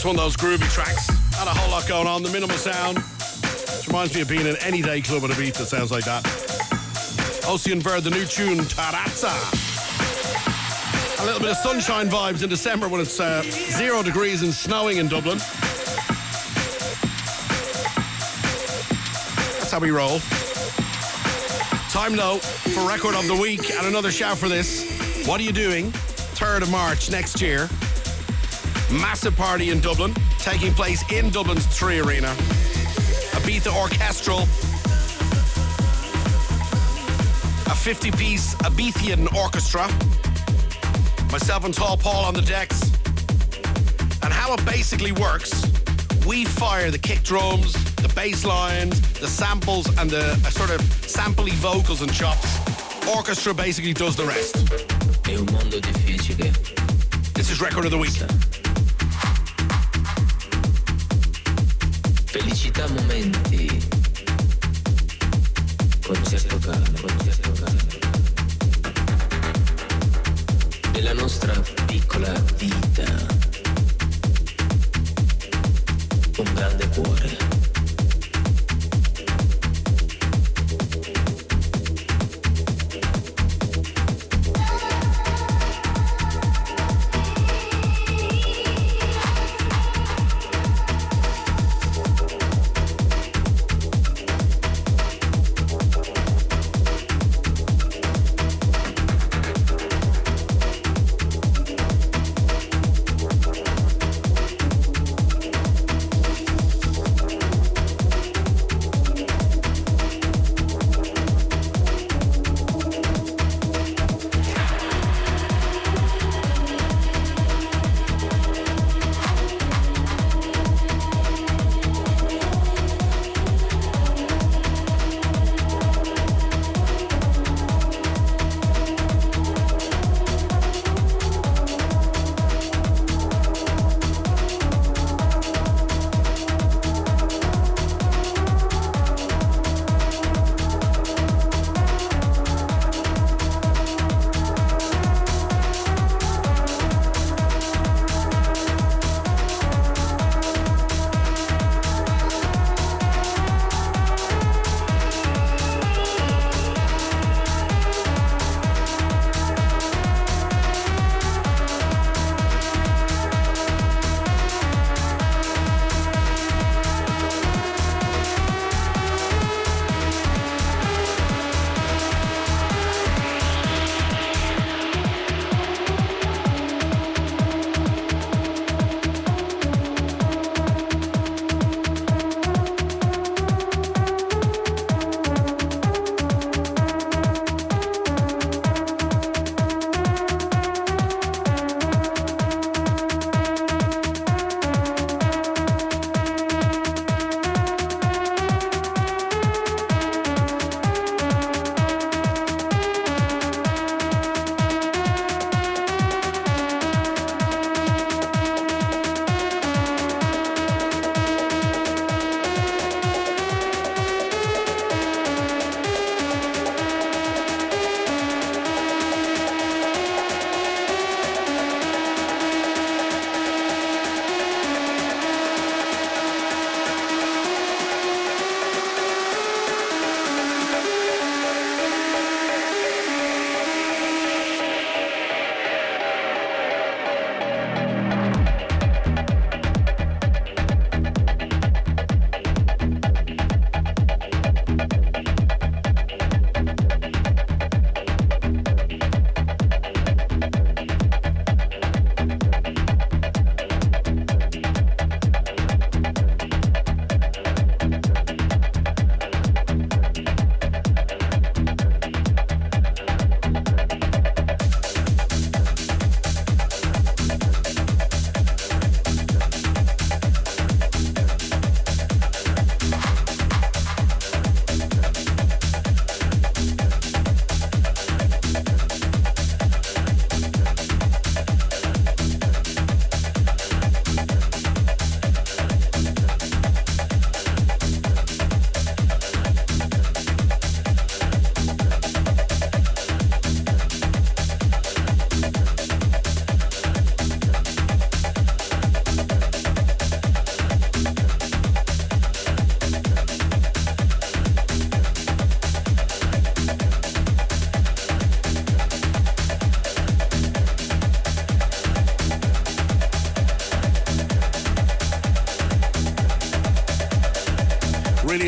[0.00, 1.10] Just one of those groovy tracks.
[1.32, 2.22] Not a whole lot going on.
[2.22, 2.96] The minimal sound.
[3.00, 6.06] Which reminds me of being in any day club at a beat that sounds like
[6.06, 6.24] that.
[7.46, 9.28] Ocean Bird, the new tune, Tarazza.
[11.20, 14.96] A little bit of sunshine vibes in December when it's uh, zero degrees and snowing
[14.96, 15.36] in Dublin.
[19.58, 20.20] That's how we roll.
[21.90, 25.26] Time now for record of the week and another shout for this.
[25.26, 25.90] What are you doing?
[25.90, 27.68] 3rd of March next year.
[28.90, 32.34] Massive party in Dublin, taking place in Dublin's 3Arena.
[33.38, 34.40] Ibiza Orchestral.
[37.70, 39.86] A 50 piece Ibethian orchestra.
[41.30, 42.82] Myself and Tall Paul on the decks.
[44.24, 45.64] And how it basically works,
[46.26, 50.80] we fire the kick drums, the bass lines, the samples, and the uh, sort of
[51.06, 52.58] sampley vocals and chops.
[53.08, 54.56] Orchestra basically does the rest.
[55.28, 56.50] È un mondo difficile.
[57.34, 58.49] This is record of the week.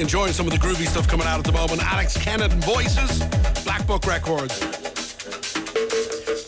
[0.02, 1.80] Enjoying some of the groovy stuff coming out at the moment.
[1.80, 3.20] Alex Kennett and Voices,
[3.62, 4.58] Black Book Records.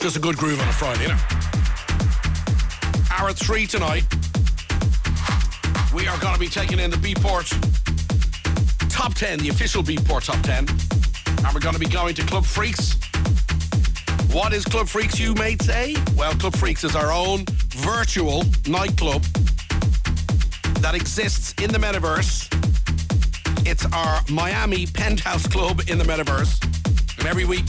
[0.01, 1.18] Just a good groove on a Friday, you know.
[3.12, 4.02] Hour three tonight.
[5.94, 7.48] We are going to be taking in the Beatport
[8.90, 10.66] Top 10, the official Beatport Top 10.
[11.44, 12.97] And we're going to be going to Club Freaks.
[14.32, 15.94] What is Club Freaks, you may say?
[16.16, 19.22] Well, Club Freaks is our own virtual nightclub
[20.81, 22.44] that exists in the metaverse.
[23.93, 26.62] Our Miami penthouse club in the metaverse.
[27.19, 27.65] And every week,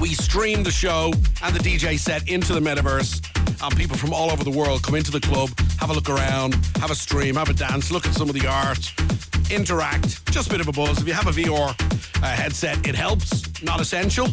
[0.00, 1.12] we stream the show
[1.42, 3.20] and the DJ set into the metaverse.
[3.62, 6.54] And people from all over the world come into the club, have a look around,
[6.76, 8.92] have a stream, have a dance, look at some of the art,
[9.50, 10.24] interact.
[10.32, 11.00] Just a bit of a buzz.
[11.00, 13.62] If you have a VR uh, headset, it helps.
[13.62, 14.28] Not essential.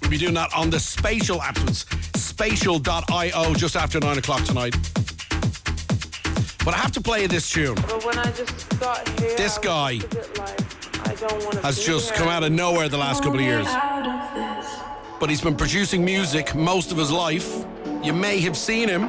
[0.00, 1.56] We'll be doing that on the Spatial app.
[1.62, 4.76] It's spatial.io just after 9 o'clock tonight.
[6.64, 7.74] But I have to play this tune.
[7.74, 8.04] But
[9.36, 9.98] This guy
[11.62, 13.66] has just come out of nowhere the last couple of years.
[15.18, 17.64] But he's been producing music most of his life.
[18.02, 19.08] You may have seen him.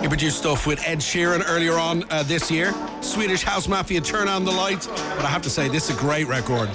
[0.00, 2.74] He produced stuff with Ed Sheeran earlier on uh, this year.
[3.02, 4.88] Swedish House Mafia, Turn On the Lights.
[4.88, 6.70] But I have to say, this is a great record.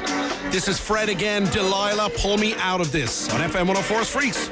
[0.51, 4.49] This is Fred again, Delilah, Pull Me Out of This on FM 104's Freaks.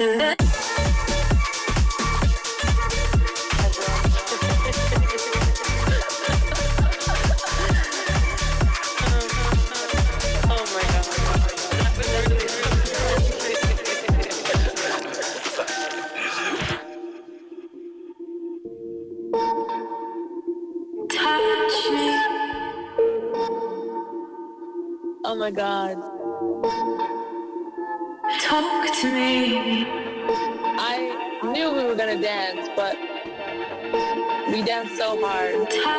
[0.00, 0.36] Faster.
[35.16, 35.89] we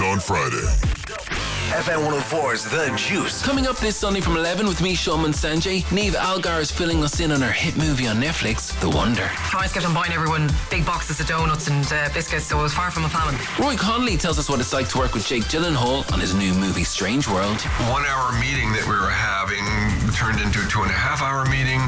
[0.00, 1.04] dance music in Dublin.
[1.06, 1.20] Dublin.
[1.20, 1.60] FM 104's Freaks on Friday.
[1.70, 3.42] FM 104's The Juice.
[3.42, 7.20] Coming up this Sunday from 11 with me, Shulman Sanjay, Niamh Algar is filling us
[7.20, 9.28] in on her hit movie on Netflix, The Wonder.
[9.50, 12.74] Flies kept on buying everyone big boxes of donuts and uh, biscuits, so it was
[12.74, 13.34] far from a famine.
[13.58, 16.54] Roy Conli tells us what it's like to work with Jake Gyllenhaal on his new
[16.54, 17.60] movie, Strange World.
[17.92, 19.62] One hour meeting that we were having
[20.10, 21.80] turned into a two and a half hour meeting.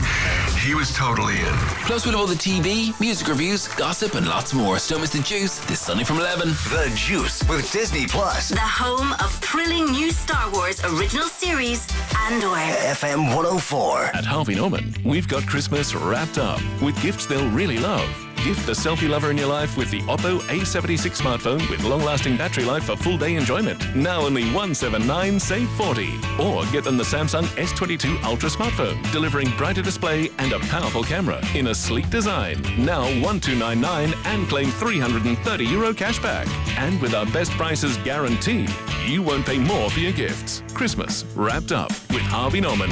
[0.60, 1.54] He was totally in.
[1.86, 4.78] Plus, we'll have all the TV, music reviews, gossip, and lots more.
[4.78, 6.48] So miss The Juice this Sunday from 11.
[6.48, 8.50] The Juice with Disney Plus.
[8.50, 11.86] The home of thrilling new Star Wars original series,
[12.26, 12.56] and Andor.
[12.94, 14.04] FM 104.
[14.14, 18.08] At Harvey Norman, we've got Christmas wrapped up with gifts they'll really love.
[18.44, 22.64] Gift the selfie lover in your life with the Oppo A76 smartphone with long-lasting battery
[22.64, 23.94] life for full day enjoyment.
[23.94, 26.18] Now only 179 save 40.
[26.40, 31.40] Or get them the Samsung S22 Ultra smartphone, delivering brighter display and a powerful camera
[31.54, 32.60] in a sleek design.
[32.76, 36.48] Now 1299 and claim 330 euro cash back.
[36.76, 38.74] And with our best prices guaranteed,
[39.06, 40.64] you won't pay more for your gifts.
[40.74, 42.90] Christmas wrapped up with Harvey Norman.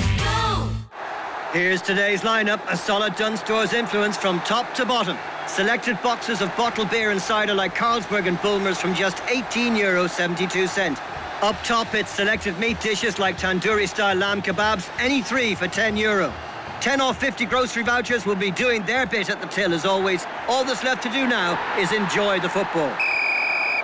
[1.52, 5.18] Here's today's lineup a solid Dunnes Stores influence from top to bottom.
[5.54, 10.06] Selected boxes of bottled beer and cider like Carlsberg and Bulmers from just €18 Euro
[10.06, 10.96] 72 cent.
[11.42, 15.96] Up top, it's selected meat dishes like tandoori style lamb kebabs, any three for 10
[15.96, 16.32] euro.
[16.80, 20.24] 10 or 50 grocery vouchers will be doing their bit at the till as always.
[20.48, 22.96] All that's left to do now is enjoy the football.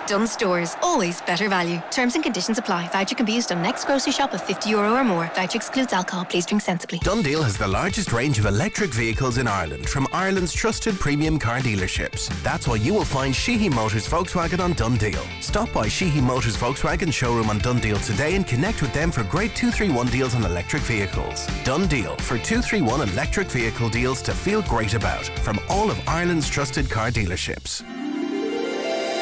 [0.07, 1.81] Dunnes Stores, always better value.
[1.91, 2.87] Terms and conditions apply.
[2.93, 5.29] Voucher can be used on next grocery shop of 50 euro or more.
[5.35, 6.23] Voucher excludes alcohol.
[6.23, 6.99] Please drink sensibly.
[6.99, 11.59] DoneDeal has the largest range of electric vehicles in Ireland from Ireland's trusted premium car
[11.59, 12.29] dealerships.
[12.41, 15.25] That's why you will find Sheehy Motors Volkswagen on DoneDeal.
[15.43, 19.57] Stop by Sheehy Motors Volkswagen showroom on DoneDeal today and connect with them for great
[19.57, 21.45] 231 deals on electric vehicles.
[21.65, 26.89] DoneDeal for 231 electric vehicle deals to feel great about from all of Ireland's trusted
[26.89, 27.83] car dealerships.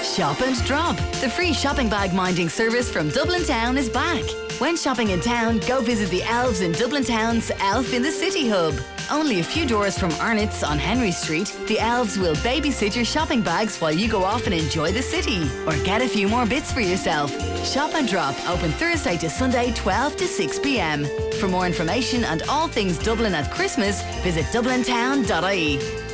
[0.05, 0.95] Shop and Drop.
[1.19, 4.23] The free shopping bag minding service from Dublin Town is back.
[4.59, 8.47] When shopping in town, go visit the Elves in Dublin Town's Elf in the City
[8.47, 8.75] Hub.
[9.11, 13.41] Only a few doors from Arnott's on Henry Street, the Elves will babysit your shopping
[13.41, 15.49] bags while you go off and enjoy the city.
[15.67, 17.31] Or get a few more bits for yourself.
[17.65, 21.05] Shop and Drop, open Thursday to Sunday, 12 to 6 pm.
[21.39, 26.04] For more information and all things Dublin at Christmas, visit dublintown.ie.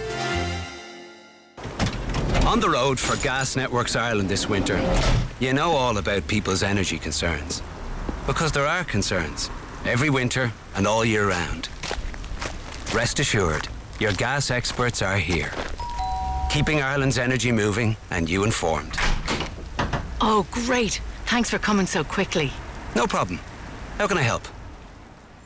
[2.46, 4.78] On the road for Gas Networks Ireland this winter,
[5.40, 7.62] you know all about people's energy concerns.
[8.26, 9.50] Because there are concerns
[9.86, 11.70] every winter and all year round.
[12.94, 13.68] Rest assured,
[14.00, 15.52] your gas experts are here,
[16.50, 18.96] keeping Ireland's energy moving and you informed.
[20.20, 21.00] Oh, great.
[21.28, 22.52] Thanks for coming so quickly.
[22.96, 23.40] No problem.
[23.98, 24.48] How can I help?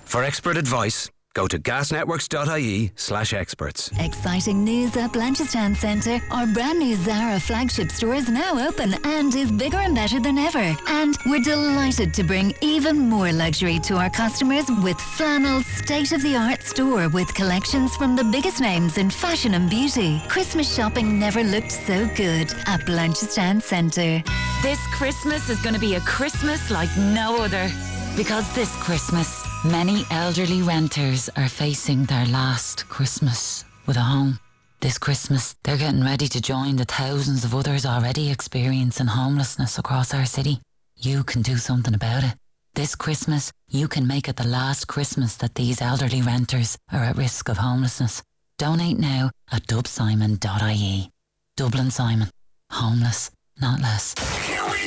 [0.05, 3.91] For expert advice, go to gasnetworks.ie slash experts.
[3.99, 6.19] Exciting news at Blanchardstown Centre.
[6.31, 10.37] Our brand new Zara flagship store is now open and is bigger and better than
[10.37, 10.75] ever.
[10.87, 16.23] And we're delighted to bring even more luxury to our customers with Flannel's state of
[16.23, 20.21] the art store with collections from the biggest names in fashion and beauty.
[20.29, 24.23] Christmas shopping never looked so good at Blanchardstown Centre.
[24.61, 27.69] This Christmas is going to be a Christmas like no other.
[28.15, 34.39] Because this Christmas, many elderly renters are facing their last Christmas with a home.
[34.79, 40.13] This Christmas, they're getting ready to join the thousands of others already experiencing homelessness across
[40.13, 40.59] our city.
[40.97, 42.35] You can do something about it.
[42.75, 47.17] This Christmas, you can make it the last Christmas that these elderly renters are at
[47.17, 48.21] risk of homelessness.
[48.57, 51.09] Donate now at dubsimon.ie.
[51.57, 52.29] Dublin Simon.
[52.71, 54.13] Homeless, not less.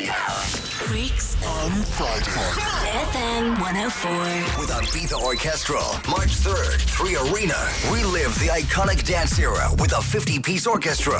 [0.07, 2.23] Freaks on Friday.
[3.11, 4.11] FM 104.
[4.61, 5.83] With Ibiza Orchestral.
[6.09, 7.93] March 3rd, 3Arena.
[7.93, 11.19] Relive the iconic dance era with a 50 piece orchestra.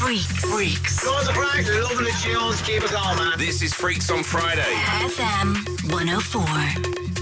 [0.00, 0.44] Freaks.
[0.44, 1.04] Freaks.
[1.04, 3.38] Go to Frank, loving the tunes, keep it going, man.
[3.38, 4.62] This is Freaks on Friday.
[4.62, 7.21] FM 104.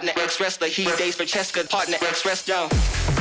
[0.00, 0.68] Partner ex wrestler.
[0.68, 3.19] He dates for Cheska, partner ex wrestler.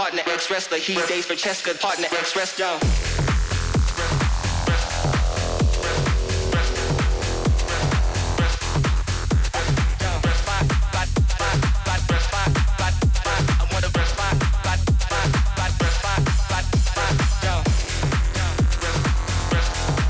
[0.00, 0.78] Partner ex wrestler.
[0.78, 2.78] He dates for partner ex wrestler.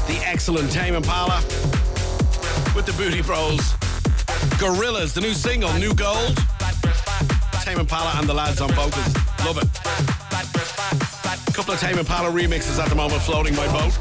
[0.07, 1.43] The excellent Tame Impala
[2.77, 3.57] with the Bootie Brown.
[4.61, 6.39] Gorillaz, the new single, New Gold.
[7.65, 9.17] Tame Impala and the lads on vocals.
[9.45, 9.80] Love it.
[11.71, 13.93] Couple of Tame Impala remixes at the moment floating my boat.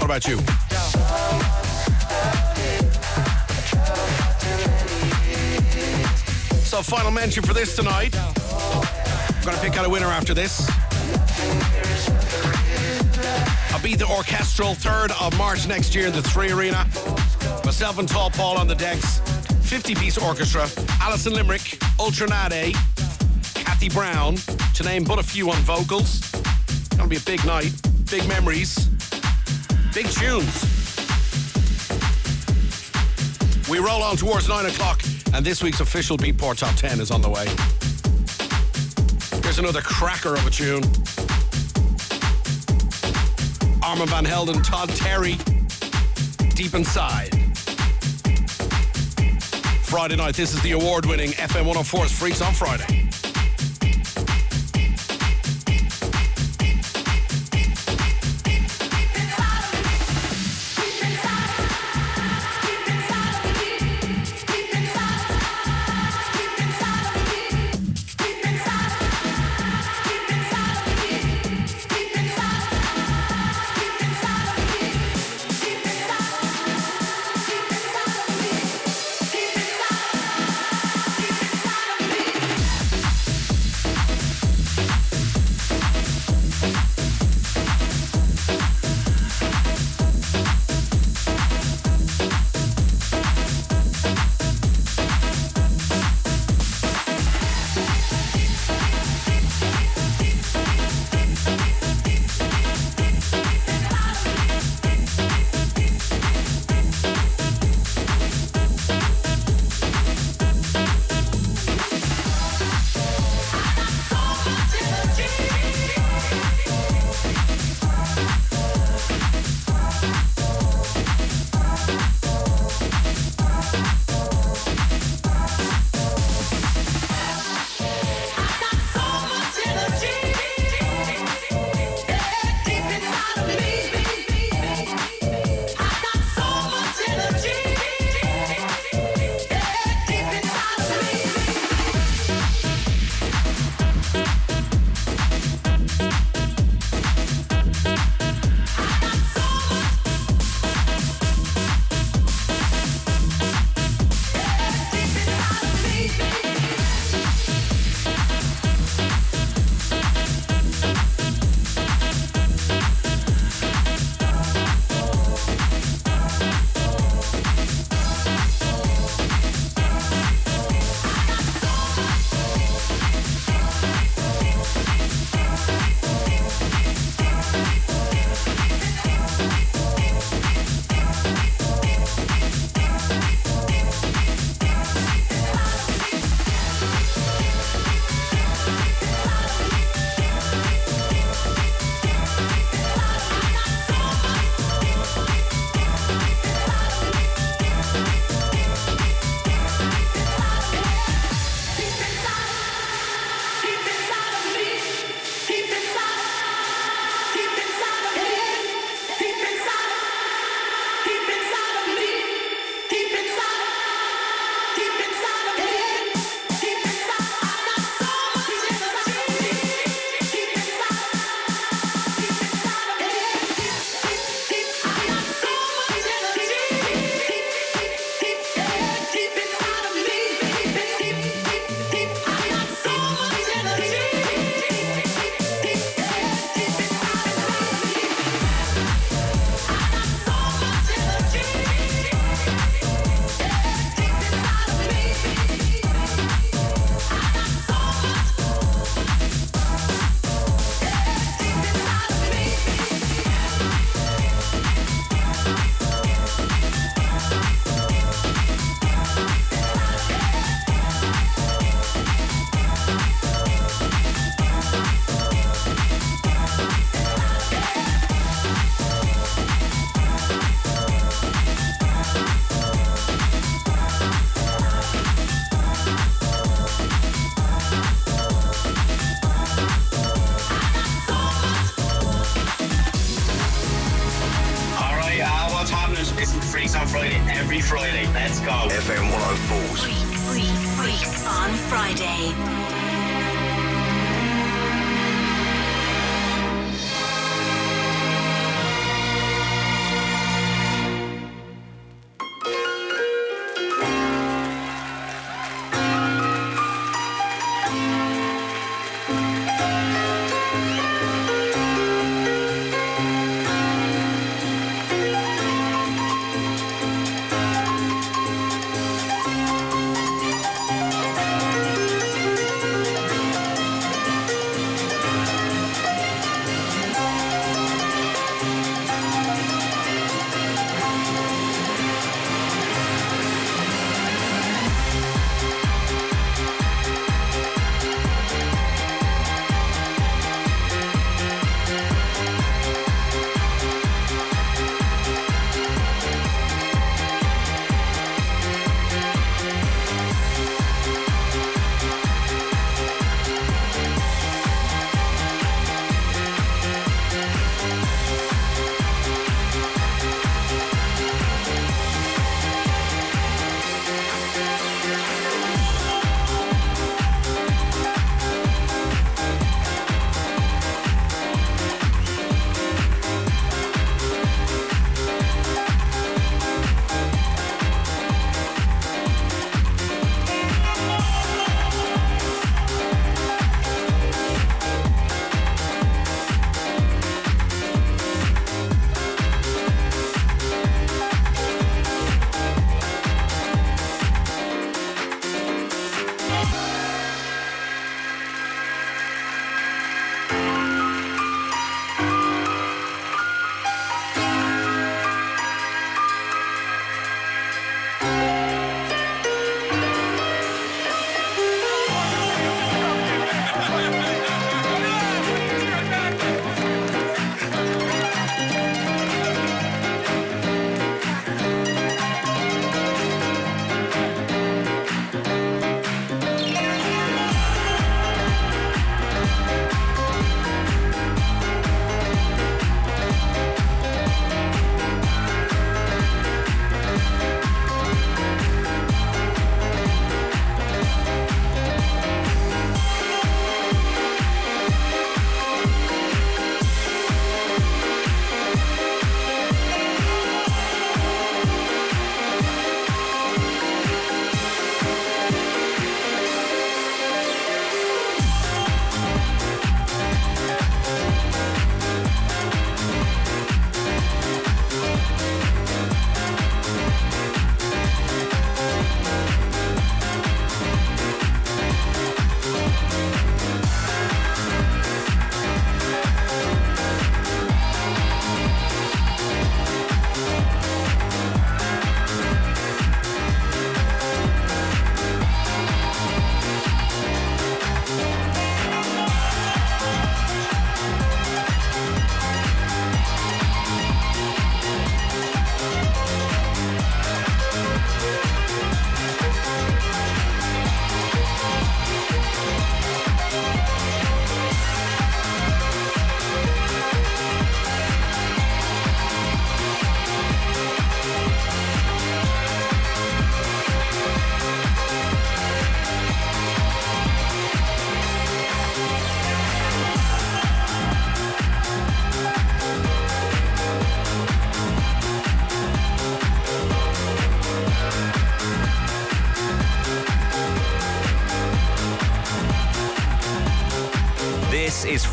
[0.00, 0.36] What about you?
[6.64, 8.16] So, final mention for this tonight.
[8.18, 10.68] I'm to pick out a winner after this.
[13.70, 16.84] Ibiza Orchestral 3rd of March next year in the 3Arena.
[17.64, 19.20] Myself and Tall Paul on the decks.
[19.72, 20.68] 50 piece orchestra.
[21.00, 21.71] Alison Limerick,
[22.02, 22.72] Ultra Naté,
[23.54, 24.34] Kathy Brown,
[24.74, 26.18] to name but a few on vocals.
[26.96, 27.72] Gonna be a big night.
[28.10, 28.88] Big memories.
[29.94, 30.52] Big tunes.
[33.70, 35.00] We roll on towards 9 o'clock,
[35.32, 37.46] and this week's official Beatport Top 10 is on the way.
[39.44, 40.82] Here's another cracker of a tune.
[43.80, 45.36] Armand Van Helden, Todd Terry,
[46.56, 47.41] Deep Inside.
[49.92, 53.01] Friday night, this is the award winning FM 104's Freaks on Friday.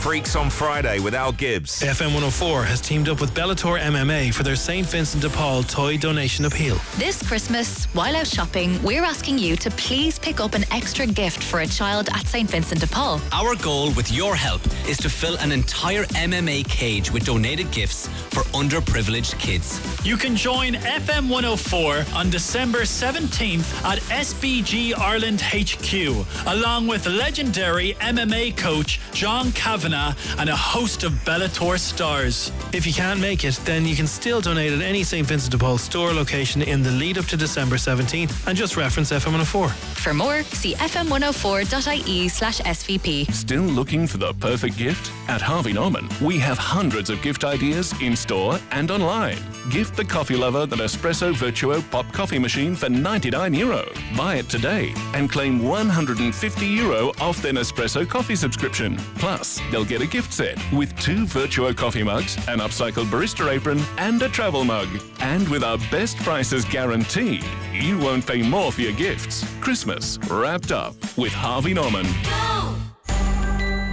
[0.09, 1.83] Freaks on Friday with Al Gibbs.
[1.83, 4.87] FM 104 has teamed up with Bellator MMA for their St.
[4.87, 6.77] Vincent de Paul toy donation appeal.
[6.97, 11.43] This Christmas, while out shopping, we're asking you to please pick up an extra gift
[11.43, 12.49] for a child at St.
[12.49, 13.21] Vincent de Paul.
[13.31, 18.09] Our goal with your help is to fill an entire MMA cage with donated gifts
[18.39, 19.79] for underprivileged kids.
[20.05, 27.93] You can join FM 104 on December 17th at SBG Ireland HQ, along with legendary
[27.95, 32.51] MMA coach John Kavanagh and a host of Bellator stars.
[32.71, 35.27] If you can't make it, then you can still donate at any St.
[35.27, 39.11] Vincent de Paul store location in the lead up to December 17th and just reference
[39.11, 39.88] FM 104.
[39.99, 43.29] For more, see fm104.ie slash SVP.
[43.33, 45.11] Still looking for the perfect gift?
[45.27, 49.37] At Harvey Norman, we have hundreds of gift ideas in store and online.
[49.69, 53.85] Gift the coffee lover the Nespresso Virtuo Pop Coffee Machine for 99 euro.
[54.15, 58.95] Buy it today and claim 150 euro off their Nespresso coffee subscription.
[59.17, 63.79] Plus, they'll get a gift set with two Virtuo coffee mugs, an upcycled barista apron,
[63.97, 64.87] and a travel mug.
[65.19, 67.43] And with our best prices guaranteed,
[67.81, 69.45] you won't pay more for your gifts.
[69.61, 72.05] Christmas wrapped up with Harvey Norman.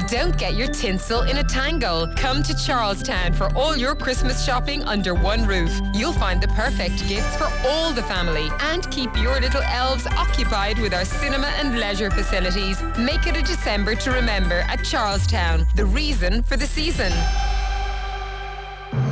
[0.08, 2.06] Don't get your tinsel in a tangle.
[2.16, 5.80] Come to Charlestown for all your Christmas shopping under one roof.
[5.94, 10.78] You'll find the perfect gifts for all the family and keep your little elves occupied
[10.78, 12.80] with our cinema and leisure facilities.
[12.96, 17.12] Make it a December to remember at Charlestown, the reason for the season.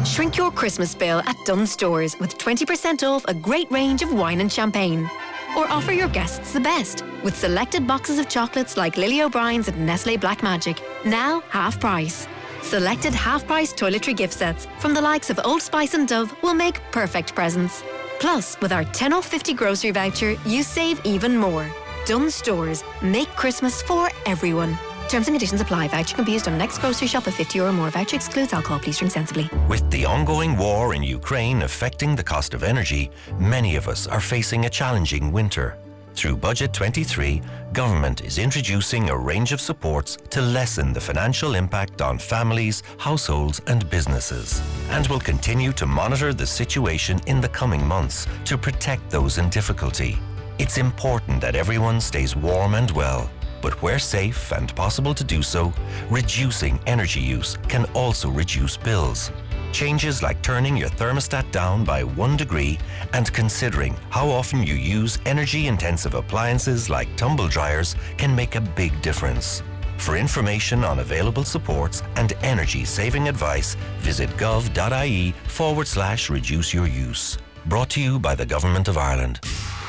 [0.04, 4.42] Shrink your Christmas bill at Dunnes Stores with 20% off a great range of wine
[4.42, 5.10] and champagne.
[5.56, 9.86] Or offer your guests the best with selected boxes of chocolates like Lily O'Brien's and
[9.86, 12.28] Nestle Black Magic, now half price.
[12.60, 16.54] Selected half price toiletry gift sets from the likes of Old Spice and Dove will
[16.54, 17.82] make perfect presents.
[18.20, 21.66] Plus, with our 10 off 50 grocery voucher, you save even more.
[22.04, 24.78] Dunnes Stores, make Christmas for everyone.
[25.08, 25.88] Terms and conditions apply.
[25.88, 27.90] Voucher can be used on next grocery shop of 50 euro or more.
[27.90, 28.78] Voucher excludes alcohol.
[28.78, 29.48] Please drink sensibly.
[29.68, 34.20] With the ongoing war in Ukraine affecting the cost of energy, many of us are
[34.20, 35.76] facing a challenging winter.
[36.14, 42.00] Through Budget 23, government is introducing a range of supports to lessen the financial impact
[42.00, 47.84] on families, households and businesses, and will continue to monitor the situation in the coming
[47.84, 50.16] months to protect those in difficulty.
[50.60, 53.28] It's important that everyone stays warm and well,
[53.64, 55.72] but where safe and possible to do so,
[56.10, 59.32] reducing energy use can also reduce bills.
[59.72, 62.78] Changes like turning your thermostat down by one degree
[63.14, 68.60] and considering how often you use energy intensive appliances like tumble dryers can make a
[68.60, 69.62] big difference.
[69.96, 76.86] For information on available supports and energy saving advice, visit gov.ie forward slash reduce your
[76.86, 77.38] use.
[77.64, 79.40] Brought to you by the Government of Ireland.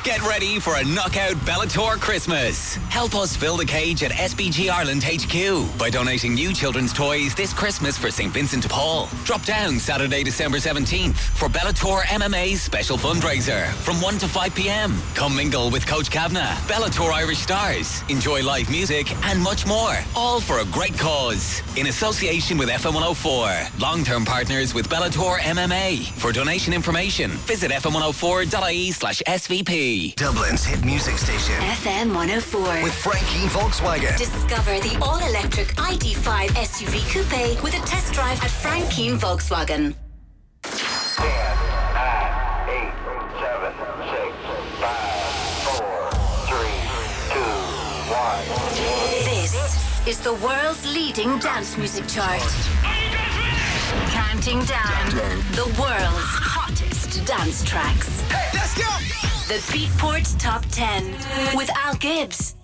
[0.06, 2.76] Get ready for a knockout Bellator Christmas.
[2.90, 7.52] Help us fill the cage at SBG Ireland HQ by donating new children's toys this
[7.52, 8.32] Christmas for St.
[8.32, 9.08] Vincent de Paul.
[9.24, 14.96] Drop down Saturday, December 17th for Bellator MMA's special fundraiser from 1 to 5 p.m.
[15.16, 19.96] Come mingle with Coach Kavanagh, Bellator Irish Stars, enjoy live music and much more.
[20.14, 21.62] All for a great cause.
[21.76, 26.06] In association with FM 104, long-term partners with Bellator MMA.
[26.12, 29.95] For donation information, visit fm104.ie slash SVP.
[29.96, 31.54] Dublin's hit music station.
[31.54, 32.82] FM 104.
[32.82, 34.16] With Frank Keane Volkswagen.
[34.18, 39.94] Discover the all electric ID5 SUV coupe with a test drive at Frank Keane Volkswagen.
[49.24, 52.42] This is the world's leading dance music chart.
[54.10, 55.10] Counting down
[55.52, 58.20] the world's hottest dance tracks.
[58.22, 59.35] Hey, let's go!
[59.46, 62.56] The Beatport Top 10 with Al Gibbs.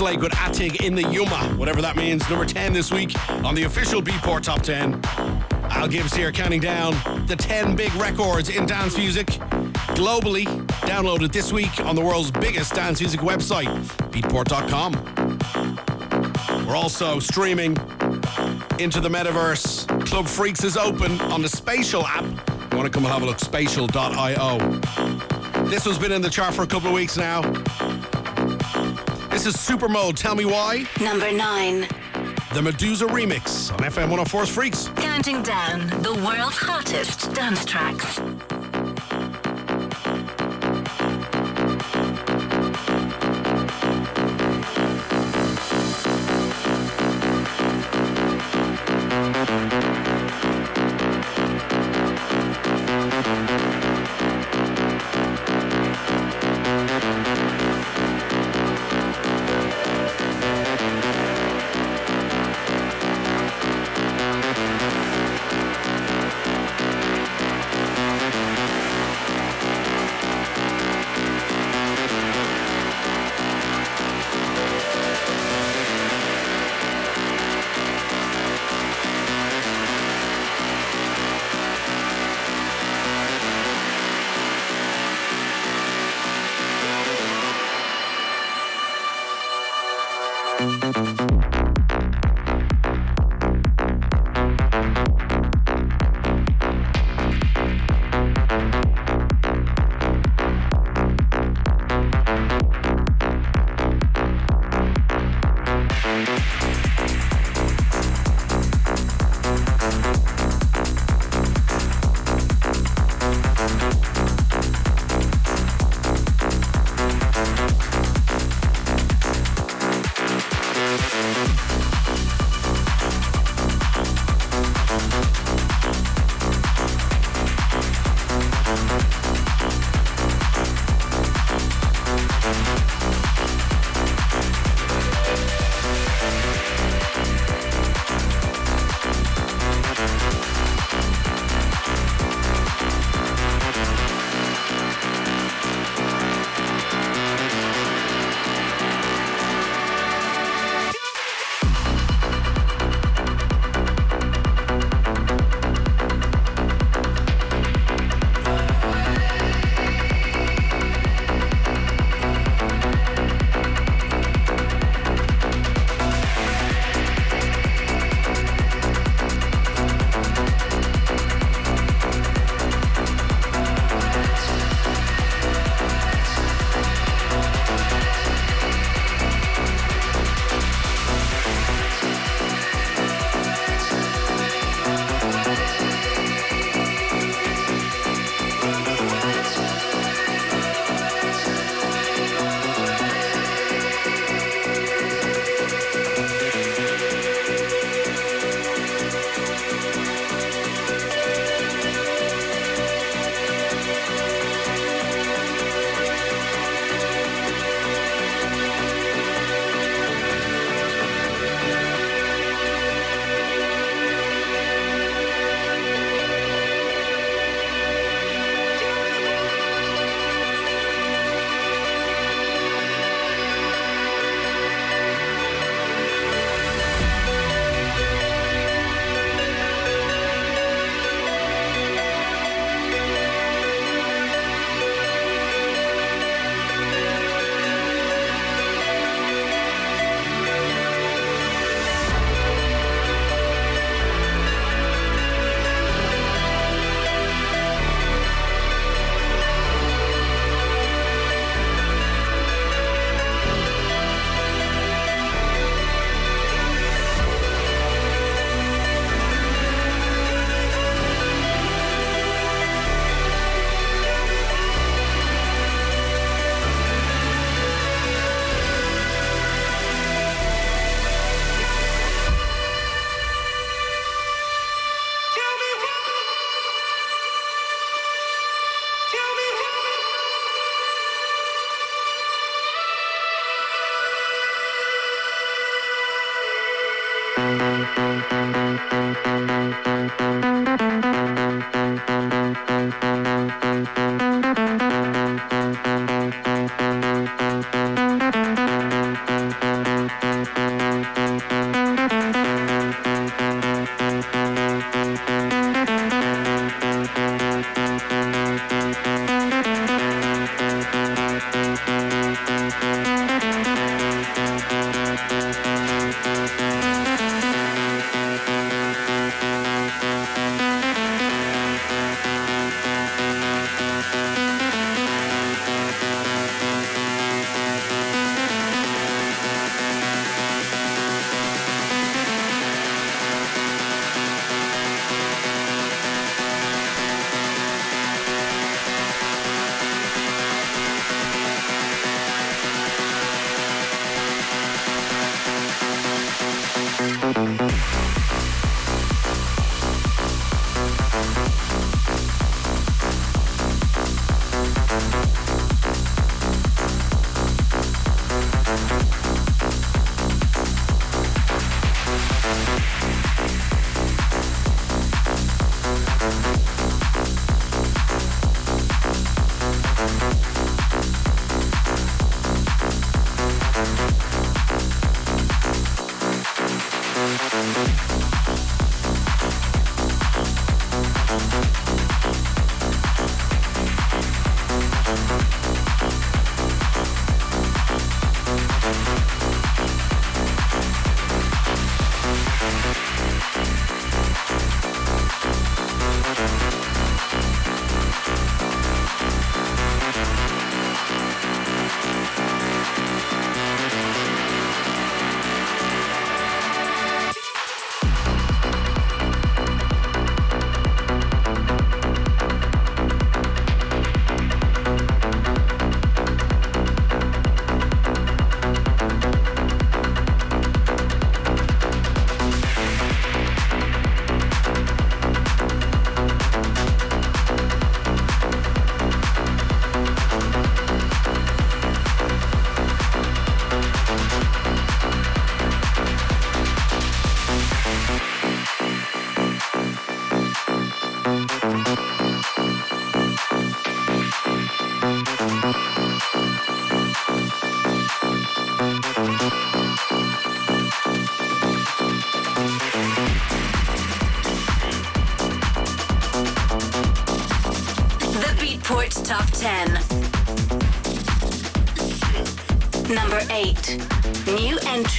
[0.00, 2.28] Chris with Atig in the Yuma, whatever that means.
[2.30, 3.12] Number 10 this week
[3.44, 4.98] on the official Beatport Top 10.
[5.70, 6.94] Al Gibbs here counting down
[7.26, 9.26] the 10 big records in dance music
[9.96, 10.46] globally.
[10.86, 13.68] Downloaded this week on the world's biggest dance music website,
[14.10, 14.94] beatport.com.
[16.66, 17.72] We're also streaming
[18.78, 19.86] into the metaverse.
[20.06, 22.24] Club Freaks is open on the Spatial app.
[22.24, 24.58] You want to come and have a look, spatial.io.
[25.68, 27.42] This one's been in the chart for a couple of weeks now.
[29.42, 30.16] This is Supermode.
[30.16, 30.84] Tell me why.
[31.00, 31.88] Number nine.
[32.52, 34.88] The Meduza remix on FM 104's Freaks.
[34.96, 38.20] Counting down the world's hottest dance tracks.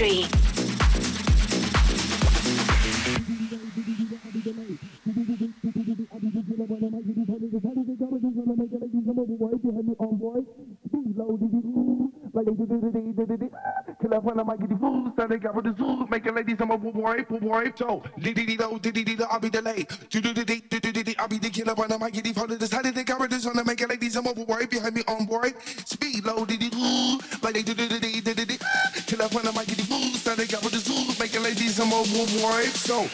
[0.02, 0.42] country.
[14.24, 17.40] When I'm like a food, Sunday got with the zoo, ladies I'm a boy, boy,
[17.40, 17.72] boy.
[17.76, 18.34] So, do,
[18.92, 19.88] diddy do, I be delayed.
[20.10, 22.60] Do do do do do do, I be the killer when I'm like the food,
[22.60, 25.02] decided they got with the ladies I'm a boy behind me
[32.04, 32.66] no move right.
[32.76, 33.08] So,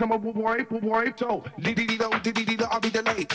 [0.00, 1.44] I'm a boy, boy, boy, so.
[1.60, 3.30] Diddy, I'll be the delayed.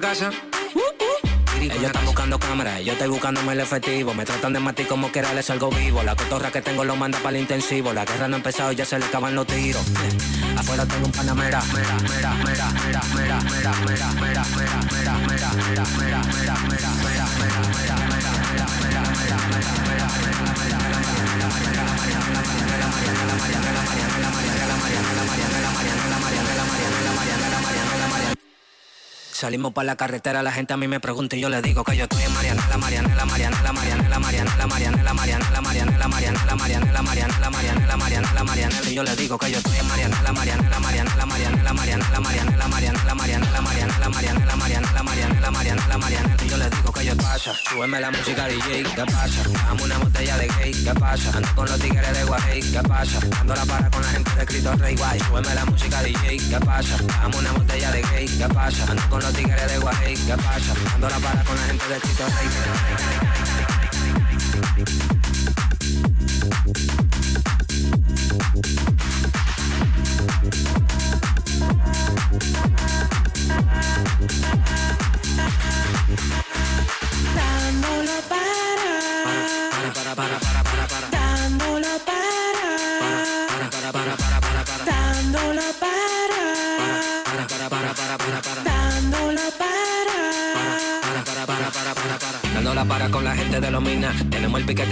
[0.00, 0.30] Casa.
[1.60, 4.14] Ellos están buscando cámaras, yo estoy buscándome el efectivo.
[4.14, 6.02] Me tratan de matar como quiera, les salgo vivo.
[6.02, 7.92] La cotorra que tengo lo manda para el intensivo.
[7.92, 9.84] La guerra no ha empezado, ya se le acaban los tiros.
[10.56, 11.62] Afuera tengo un panamera.
[29.40, 31.96] Salimos para la carretera, la gente a mí me pregunta y yo le digo que
[31.96, 35.14] yo estoy en Mariana, la Mariana, la Mariana, la Mariana, la Mariana, la Mariana, la
[35.14, 38.76] Mariana, la Mariana, la Mariana, la Mariana, la Mariana, la Mariana, la Mariana, la Mariana,
[38.86, 41.62] y yo le digo que yo estoy en Mariana, la Mariana, la Mariana, la Mariana,
[41.62, 45.02] la Mariana, la Mariana, la Mariana, la Mariana, la Mariana, la Mariana, la Mariana, la
[45.02, 48.46] Mariana, la Mariana, la Mariana, y yo le digo que yo pasa, súbeme la música
[48.46, 49.42] DJ, ¿qué pasa?
[49.64, 51.30] Dame una botella de gay, ¿qué pasa?
[51.34, 53.18] Ando con los tigres de Guay, ¿qué pasa?
[53.40, 56.60] Ando la para con la gente de escrito Rey Guay, súbeme la música DJ, ¿qué
[56.60, 56.96] pasa?
[57.06, 58.84] Dame una botella de gay, ¿qué pasa?
[58.90, 60.74] Ando con tigres de Guay, ¿qué pasa?
[60.94, 63.49] Ando la para con la gente de escrito Dándolo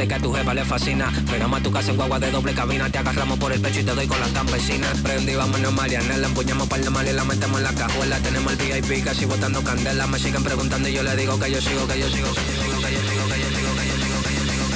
[0.07, 1.11] Que a tu jefa le fascina.
[1.27, 2.89] Frenamos a tu casa en guagua de doble cabina.
[2.89, 4.87] Te agarramos por el pecho y te doy con la campesina.
[5.03, 6.29] Prendí, vámonos Marianela.
[6.29, 8.17] Empuñamos par de mal y la metemos en la cajuela.
[8.21, 10.07] Tenemos el VIP casi botando candela.
[10.07, 12.63] Me siguen preguntando y yo le digo que yo sigo, que yo sigo, que yo
[12.63, 14.69] sigo, que yo sigo, que yo sigo, que yo sigo, que yo sigo.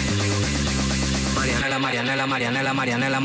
[1.36, 3.20] Marianela, Marianela, Marianela,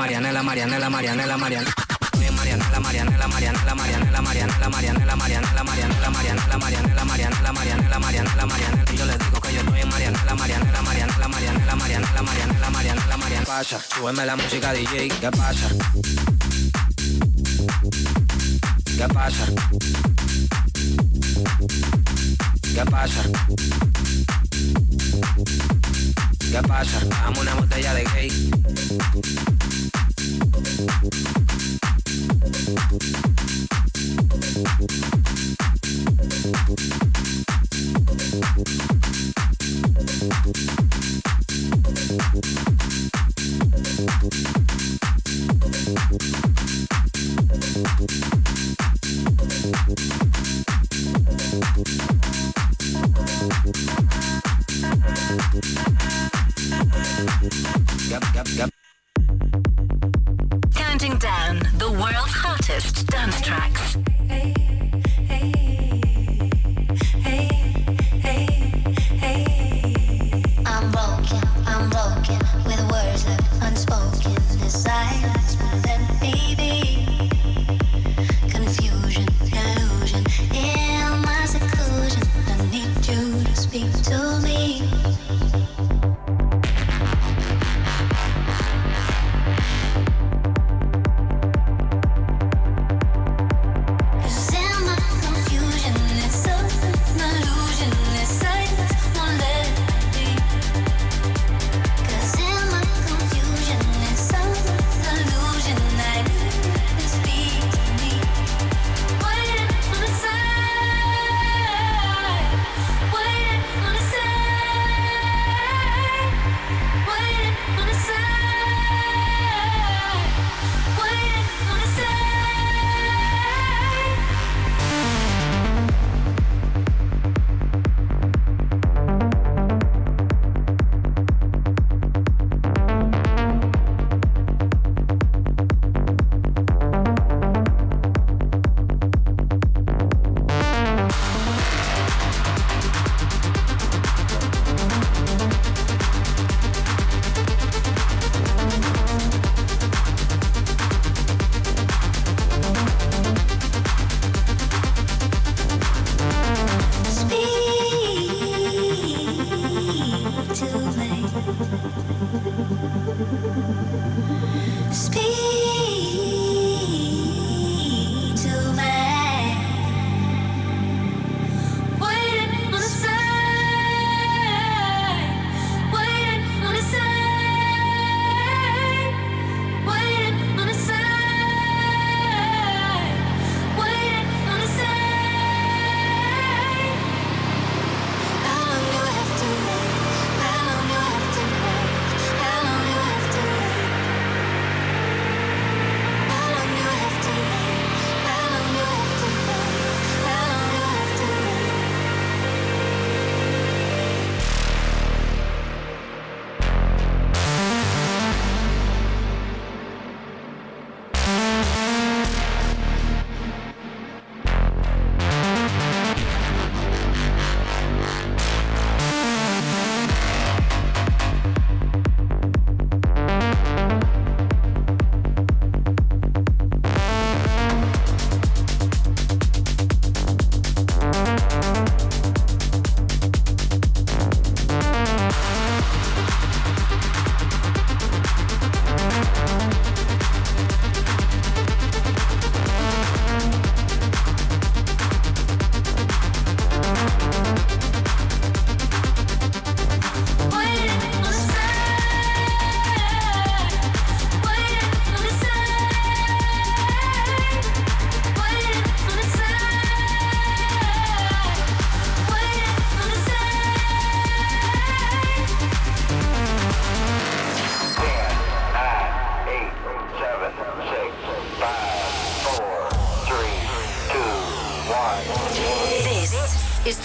[9.57, 13.07] yo soy Mariana, la Mariana, la Mariana, la Mariana, la Mariana, la Mariana, la Mariana,
[13.07, 13.45] la Mariana.
[13.45, 15.67] Pasa, súbeme la música DJ, ¿qué pasa?
[18.85, 19.45] ¿Qué pasa?
[22.75, 23.23] ¿Qué pasa?
[26.39, 26.99] ¿Qué pasa?
[27.05, 29.56] Dame una botella de gay.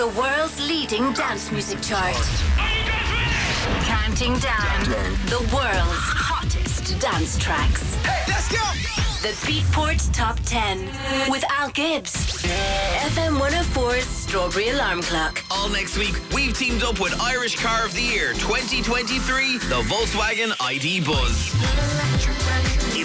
[0.02, 2.16] The world's leading dance music chart.
[3.84, 4.82] Counting down
[5.26, 7.94] the world's hottest dance tracks.
[8.04, 8.58] Hey, let's go!
[9.22, 10.86] The Beatport Top 10
[11.30, 12.42] with Al Gibbs.
[12.42, 15.44] FM 104's Strawberry Alarm Clock.
[15.52, 20.52] All next week, we've teamed up with Irish Car of the Year 2023, the Volkswagen
[20.60, 22.51] ID Buzz.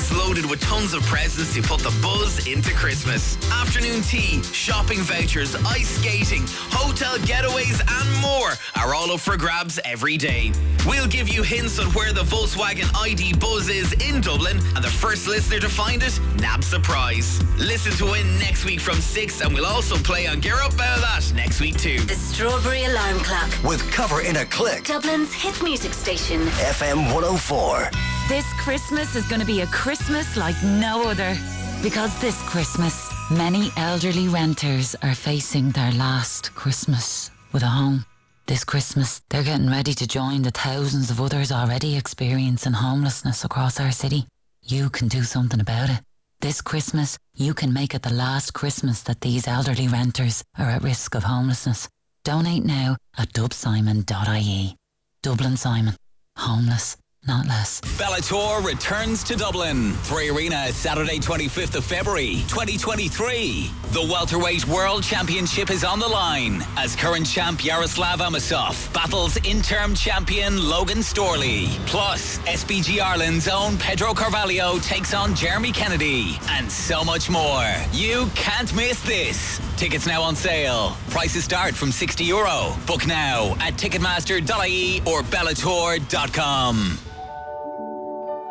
[0.09, 3.35] It's loaded with tons of presents to put the buzz into Christmas.
[3.51, 9.81] Afternoon tea, shopping vouchers, ice skating, hotel getaways, and more are all up for grabs
[9.83, 10.53] every day.
[10.85, 14.89] We'll give you hints on where the Volkswagen ID Buzz is in Dublin, and the
[14.89, 17.43] first listener to find it, nabs the prize.
[17.57, 20.99] Listen to win next week from 6, and we'll also play on Get Up Out
[20.99, 21.99] of That next week too.
[21.99, 23.51] The Strawberry Alarm Clock.
[23.61, 24.85] With cover in a click.
[24.85, 26.39] Dublin's hit music station.
[26.45, 28.16] FM 104.
[28.27, 31.37] This Christmas is going to be a Christmas like no other.
[31.81, 38.03] Because this Christmas, many elderly renters are facing their last Christmas with a home.
[38.45, 43.79] This Christmas, they're getting ready to join the thousands of others already experiencing homelessness across
[43.79, 44.25] our city.
[44.61, 46.01] You can do something about it.
[46.41, 50.83] This Christmas, you can make it the last Christmas that these elderly renters are at
[50.83, 51.87] risk of homelessness.
[52.25, 54.75] Donate now at dubsimon.ie.
[55.21, 55.95] Dublin Simon.
[56.35, 56.97] Homeless,
[57.27, 57.81] not less.
[57.97, 59.91] Bellator returns to Dublin.
[60.07, 63.71] 3Arena, Saturday, 25th of February, 2023.
[63.91, 69.93] The welterweight world championship is on the line as current champ Yaroslav Amosov battles interim
[69.95, 71.67] champion Logan Storley.
[71.87, 77.65] Plus, SBG Ireland's own Pedro Carvalho takes on Jeremy Kennedy, and so much more.
[77.91, 79.59] You can't miss this.
[79.77, 80.95] Tickets now on sale.
[81.09, 82.75] Prices start from 60 euro.
[82.85, 86.97] Book now at Ticketmaster.ie or Bellator.com.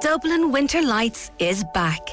[0.03, 2.07] Dublin Winter Lights is back.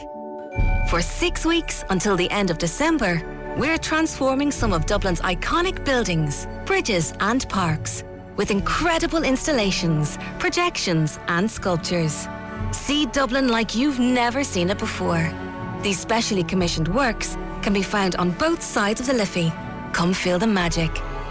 [0.90, 3.22] For six weeks until the end of December,
[3.58, 8.06] we're transforming some of Dublin's iconic buildings, bridges, and parks
[8.38, 12.26] with incredible installations, projections, and sculptures.
[12.72, 15.30] See Dublin like you've never seen it before.
[15.82, 19.52] These specially commissioned works can be found on both sides of the Liffey.
[19.92, 20.90] Come feel the magic.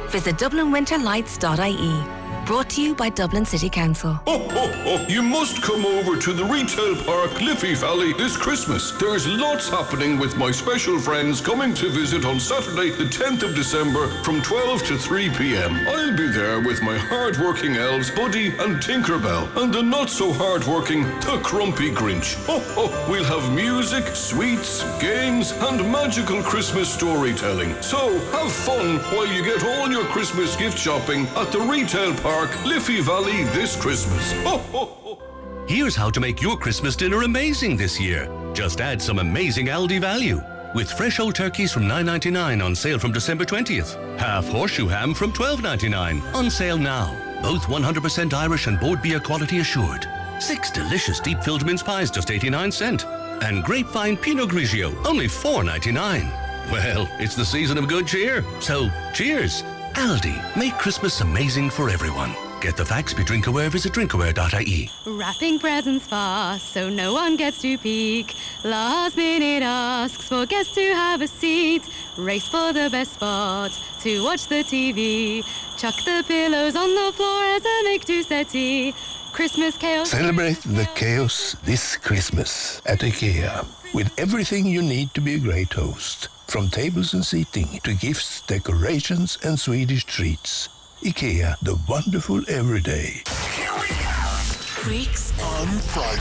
[0.09, 2.22] Visit DublinWinterLights.ie.
[2.45, 4.19] Brought to you by Dublin City Council.
[4.27, 8.91] Oh, oh, oh, you must come over to the retail park Liffey Valley this Christmas.
[8.99, 13.55] There's lots happening with my special friends coming to visit on Saturday, the 10th of
[13.55, 15.73] December from 12 to 3 p.m.
[15.87, 21.93] I'll be there with my hard-working elves, Buddy and Tinkerbell, and the not-so-hard-working, the Grumpy
[21.93, 22.45] Grinch.
[22.49, 27.81] Oh, oh, we'll have music, sweets, games, and magical Christmas storytelling.
[27.83, 32.32] So, have fun while you get all your Christmas gift shopping at the retail park
[32.33, 34.33] Liffey Valley this Christmas.
[35.69, 38.27] Here's how to make your Christmas dinner amazing this year.
[38.55, 40.41] Just add some amazing Aldi value.
[40.75, 44.19] With fresh old turkeys from $9.99 on sale from December 20th.
[44.19, 47.15] Half horseshoe ham from $12.99 on sale now.
[47.43, 50.07] Both 100% Irish and Bord Bia quality assured.
[50.41, 53.05] Six delicious deep filled mince pies, just 89 cent.
[53.43, 56.73] And grapevine Pinot Grigio, only $4.99.
[56.73, 58.43] Well, it's the season of good cheer.
[58.61, 59.63] So, cheers.
[59.95, 62.35] Aldi, make Christmas amazing for everyone.
[62.61, 64.91] Get the facts, be drinkaware, visit drinkaware.ie.
[65.05, 68.35] Wrapping presents fast so no one gets to peek.
[68.65, 71.83] Last minute asks for guests to have a seat.
[72.17, 75.45] Race for the best spot to watch the TV.
[75.77, 78.95] Chuck the pillows on the floor as a make to settee.
[79.33, 80.11] Christmas chaos.
[80.11, 85.73] Celebrate the chaos this Christmas at IKEA with everything you need to be a great
[85.73, 86.29] host.
[86.53, 90.69] From tables and seating to gifts, decorations, and Swedish treats.
[91.03, 93.23] IKEA, the wonderful everyday.
[93.57, 94.21] Here we go!
[94.85, 96.21] Freaks on Friday.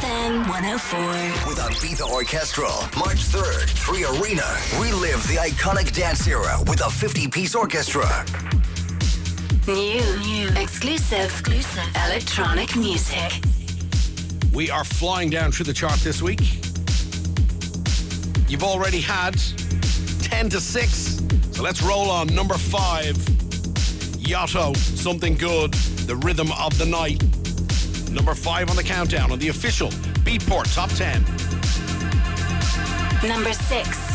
[0.00, 0.98] FM 104.
[1.46, 4.80] With Ibiza Orchestral, March 3rd, 3Arena.
[4.80, 8.24] Relive the iconic dance era with a 50-piece orchestra.
[9.66, 13.44] New, new, exclusive, exclusive electronic music.
[14.54, 16.40] We are flying down through the chart this week.
[18.48, 19.34] You've already had
[20.22, 21.22] 10 to 6.
[21.52, 22.28] So let's roll on.
[22.28, 23.14] Number 5.
[24.24, 25.72] Yato, Something Good,
[26.06, 27.22] The Rhythm of the Night.
[28.10, 29.88] Number 5 on the countdown on the official
[30.24, 31.22] Beatport Top 10.
[33.28, 34.14] Number six.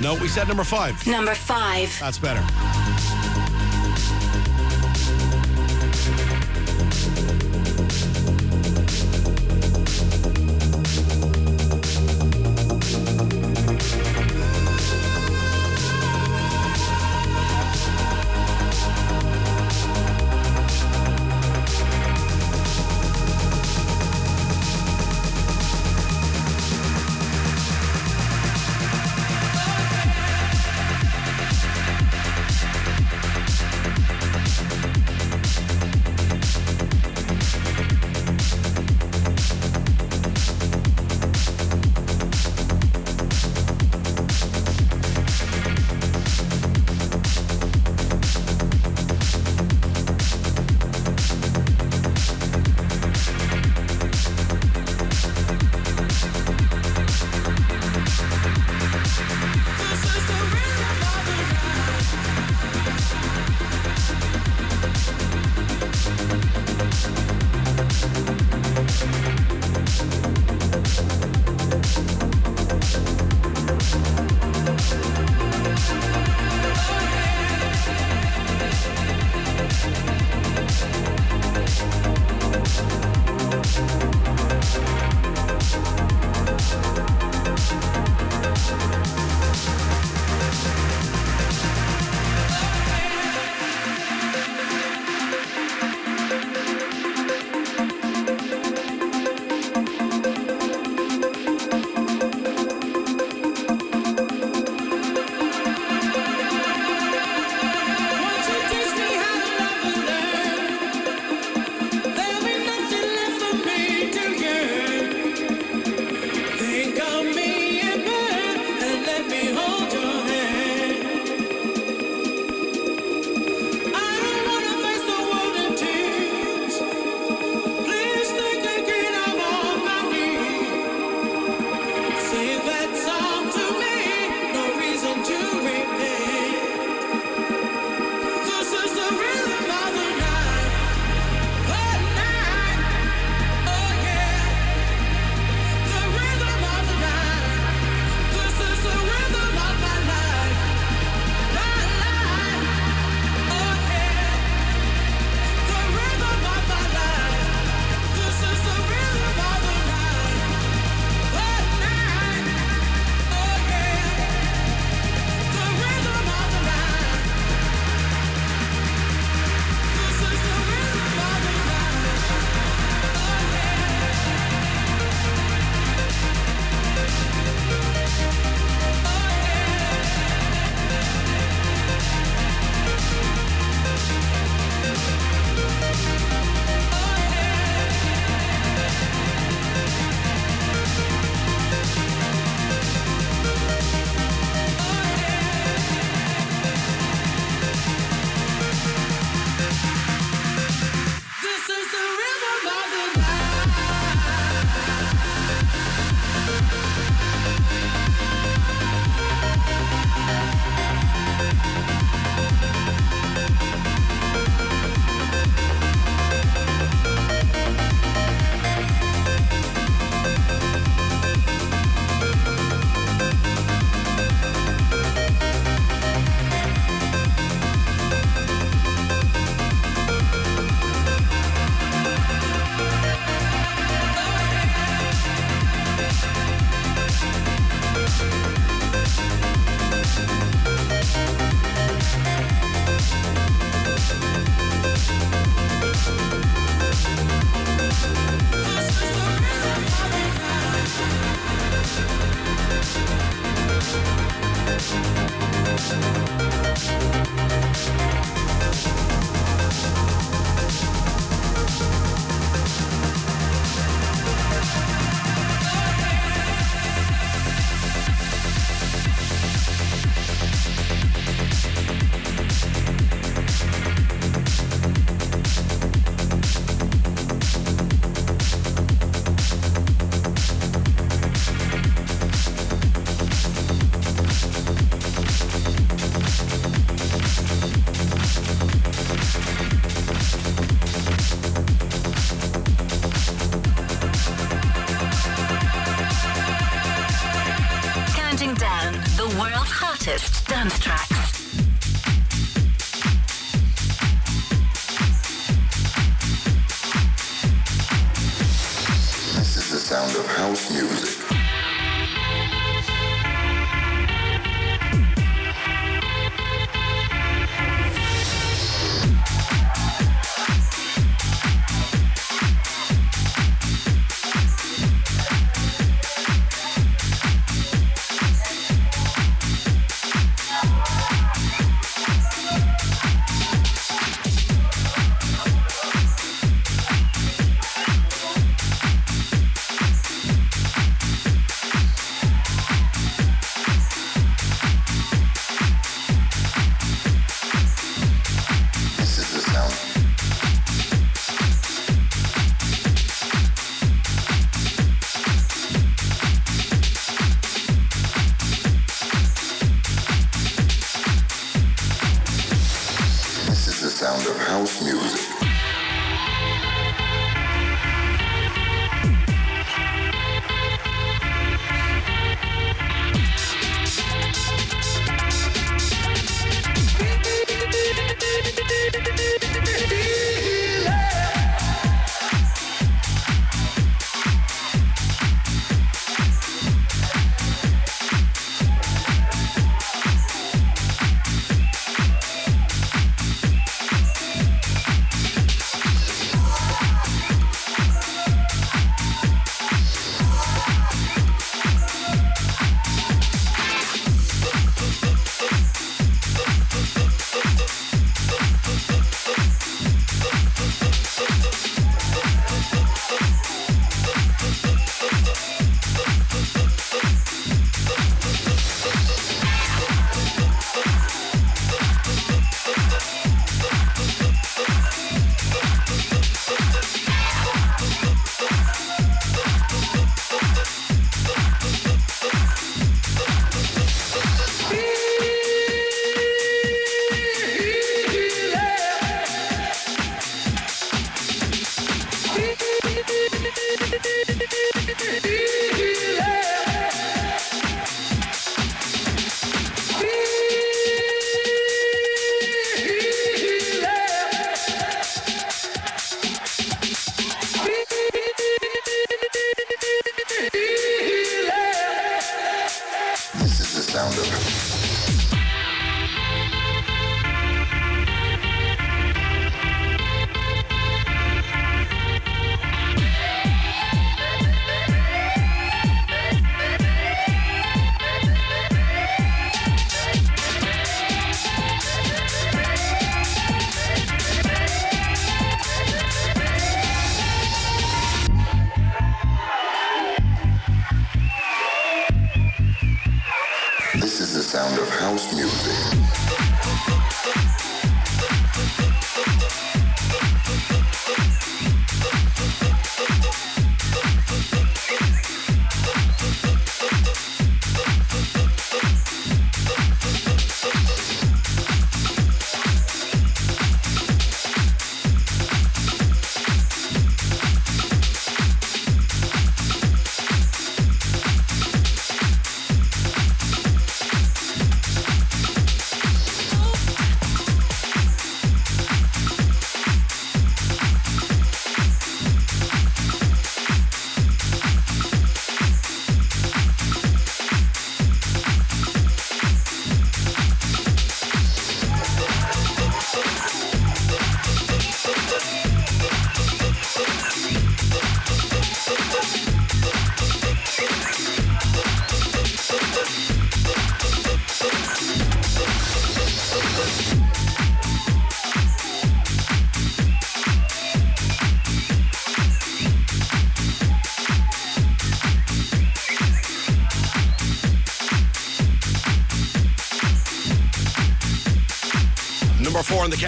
[0.00, 1.06] No, we said number 5.
[1.06, 1.96] Number five.
[2.00, 2.40] That's better.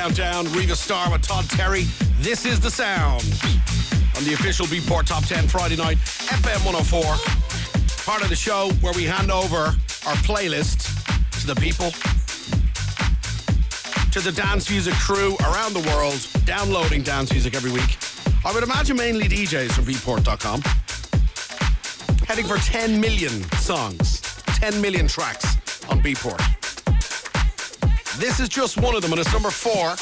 [0.04, 1.84] Countdown, Rita Star with Todd Terry.
[2.18, 3.22] This is the sound
[4.14, 7.02] on the official Beatport Top 10 Friday night, FM 104.
[8.04, 10.92] Part of the show where we hand over our playlist
[11.40, 11.90] to the people,
[14.12, 17.96] to the dance music crew around the world, downloading dance music every week.
[18.44, 20.60] I would imagine mainly DJs from Beatport.com.
[22.28, 26.53] Heading for 10 million songs, 10 million tracks on Beatport.
[28.24, 29.96] This is just one of them, and it's number four.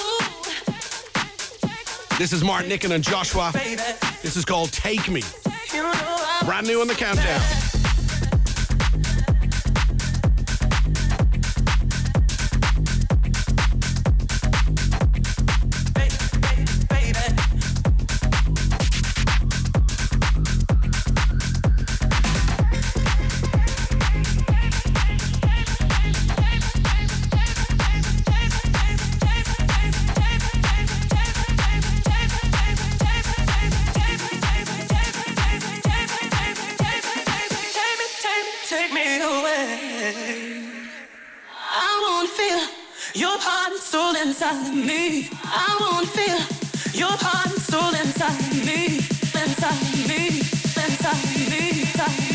[2.18, 3.50] This is Martin Ikin and Joshua.
[4.22, 5.24] This is called Take Me.
[6.44, 7.61] Brand new on the countdown.
[44.22, 45.28] Inside me.
[45.44, 46.38] I won't feel
[46.92, 48.98] your heart and soul inside me.
[49.34, 50.38] Inside me.
[50.84, 51.80] Inside me.
[51.82, 52.31] Inside me.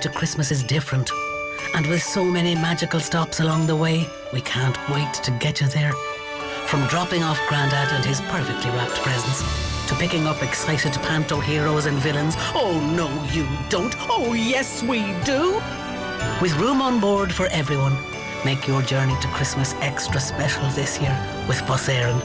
[0.00, 1.10] To Christmas is different.
[1.74, 5.66] And with so many magical stops along the way, we can't wait to get you
[5.68, 5.92] there.
[6.66, 9.42] From dropping off Grandad and his perfectly wrapped presents,
[9.88, 12.34] to picking up excited panto heroes and villains.
[12.54, 13.94] Oh, no, you don't.
[14.08, 15.54] Oh, yes, we do.
[16.40, 17.96] With room on board for everyone,
[18.44, 21.16] make your journey to Christmas extra special this year
[21.48, 22.22] with Bus Éireann.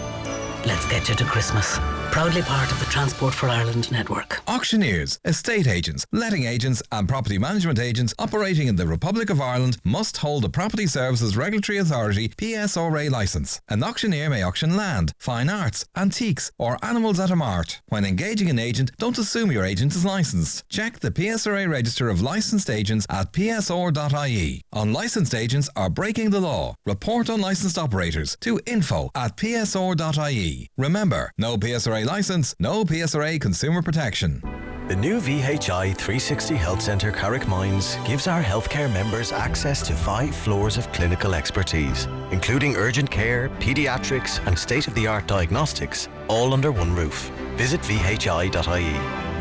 [0.65, 1.77] Let's get you to Christmas.
[2.11, 4.34] Proudly part of the Transport for Ireland network.
[4.55, 9.77] Auctioneers, estate agents, letting agents, and property management agents operating in the Republic of Ireland
[9.83, 13.59] must hold a Property Services Regulatory Authority PSRA licence.
[13.67, 17.81] An auctioneer may auction land, fine arts, antiques, or animals at a mart.
[17.87, 20.63] When engaging an agent, don't assume your agent is licensed.
[20.69, 24.61] Check the PSRA register of licensed agents at psr.ie.
[24.71, 26.75] Unlicensed agents are breaking the law.
[26.85, 30.69] Report unlicensed operators to info at psr.ie.
[30.77, 34.44] Remember, no PSRA licence, no PSRA consumer protection.
[34.87, 40.77] The new VHI 360 Health Centre Carrickmines gives our healthcare members access to five floors
[40.77, 46.71] of clinical expertise, including urgent care, paediatrics, and state of the art diagnostics, all under
[46.71, 47.31] one roof.
[47.55, 48.51] Visit VHI.ie.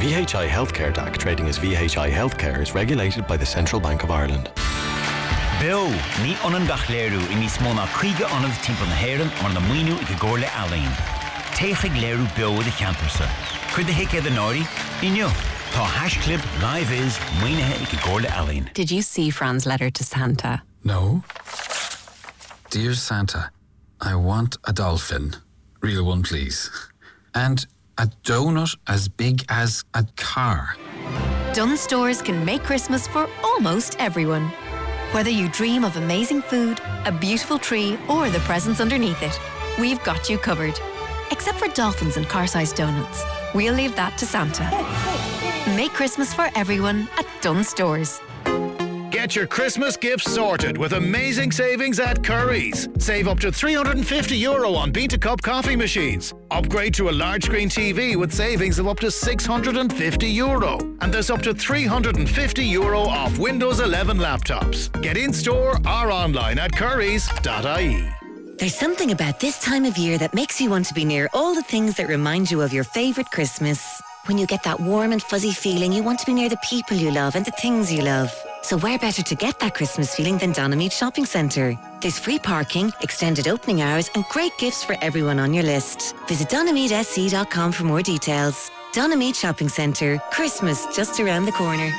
[0.00, 4.50] VHI Healthcare DAC, trading as VHI Healthcare, is regulated by the Central Bank of Ireland.
[5.60, 5.90] Bill,
[6.24, 10.26] ní onan gach léirú i níos móna chuige anmh na héan mar na i go
[10.26, 10.88] ggóla alín.
[12.00, 13.63] Léirú be a cheantarsa.
[13.74, 14.60] Chir de hiic an áirí
[15.02, 15.26] inniu.
[15.74, 18.72] Tá hasclip live is muoinethe i go ggóla alín.
[18.72, 20.62] Did you see Fran's letter to Santa?
[20.84, 21.24] No.
[22.70, 23.50] Dear Santa,
[24.00, 25.34] I want a dolphin.
[25.80, 26.70] Real one, please.
[27.34, 27.66] And
[27.98, 30.76] a donut as big as a car.
[31.52, 34.52] Dunnes Stores can make Christmas for almost everyone.
[35.10, 39.36] Whether you dream of amazing food, a beautiful tree, or the presents underneath it,
[39.80, 40.78] we've got you covered.
[41.32, 43.24] Except for dolphins and car-sized donuts.
[43.54, 44.64] We'll leave that to Santa.
[45.76, 48.20] Make Christmas for everyone at Dunnes Stores.
[49.10, 52.88] Get your Christmas gifts sorted with amazing savings at Curry's.
[52.98, 56.34] Save up to 350 euro on Bean to Cup coffee machines.
[56.50, 60.78] Upgrade to a large screen TV with savings of up to 650 euro.
[61.00, 64.90] And there's up to 350 euro off Windows 11 laptops.
[65.00, 68.23] Get in store or online at currys.ie.
[68.56, 71.54] There's something about this time of year that makes you want to be near all
[71.54, 74.00] the things that remind you of your favourite Christmas.
[74.26, 76.96] When you get that warm and fuzzy feeling, you want to be near the people
[76.96, 78.32] you love and the things you love.
[78.62, 81.76] So where better to get that Christmas feeling than Donaghmede Shopping Centre?
[82.00, 86.14] There's free parking, extended opening hours and great gifts for everyone on your list.
[86.28, 88.70] Visit donaghmedesc.com for more details.
[88.94, 90.22] Donaghmede Shopping Centre.
[90.30, 91.92] Christmas just around the corner.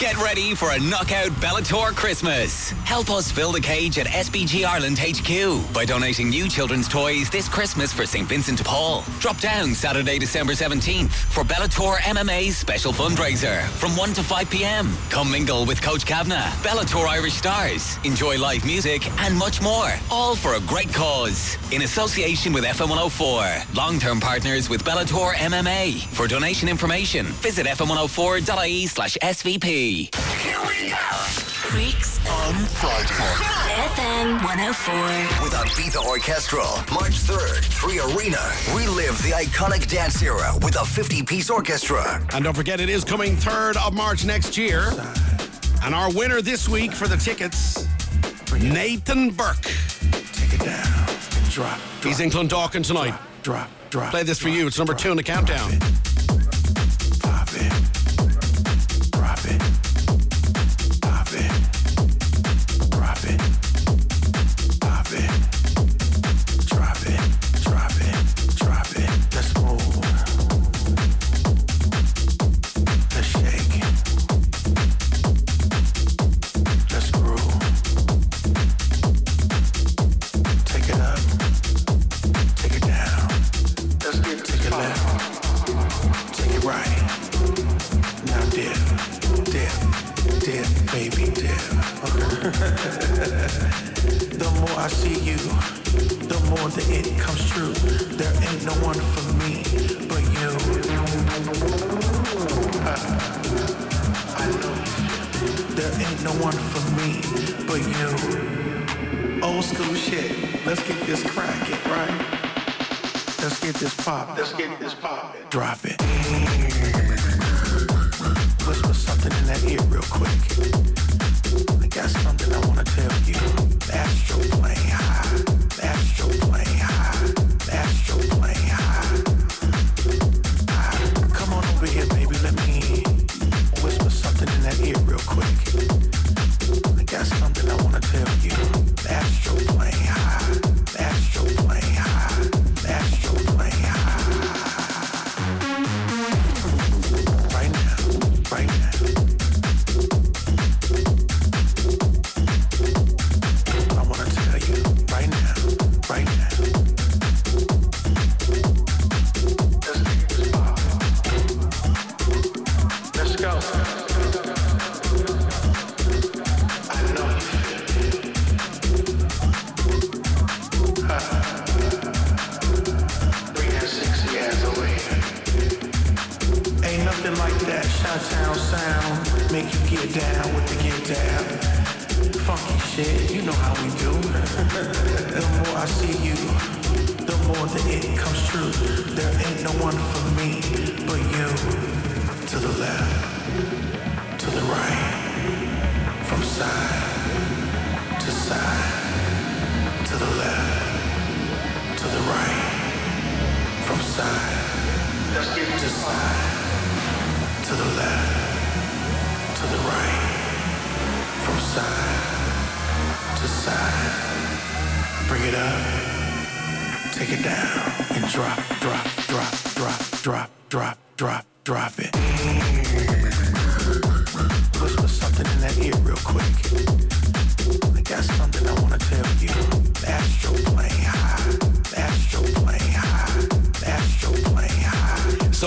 [0.00, 2.70] Get ready for a knockout Bellator Christmas.
[2.84, 7.48] Help us fill the cage at SBG Ireland HQ by donating new children's toys this
[7.48, 8.28] Christmas for St.
[8.28, 9.04] Vincent de Paul.
[9.20, 14.92] Drop down Saturday, December 17th for Bellator MMA's special fundraiser from 1 to 5 p.m.
[15.10, 19.92] Come mingle with Coach Kavanagh, Bellator Irish Stars, enjoy live music, and much more.
[20.10, 21.56] All for a great cause.
[21.70, 26.04] In association with FM 104, long term partners with Bellator MMA.
[26.08, 29.83] For donation information, visit fm104.ie slash SVP.
[29.84, 30.96] Here we go.
[30.96, 33.04] Freaks on Friday.
[33.92, 34.94] FM 104.
[35.44, 38.38] With Ibiza Orchestral, March 3rd, 3 Arena.
[38.74, 42.18] Relive the iconic dance era with a 50 piece orchestra.
[42.32, 44.90] And don't forget, it is coming 3rd of March next year.
[45.82, 47.86] And our winner this week for the tickets,
[48.54, 49.70] Nathan Burke.
[50.32, 51.06] Take it down.
[51.50, 51.78] Drop.
[52.02, 53.20] He's in Clondalkin tonight.
[53.42, 53.68] Drop.
[53.90, 54.10] Drop.
[54.12, 54.66] Play this for you.
[54.66, 55.72] It's number two in the countdown.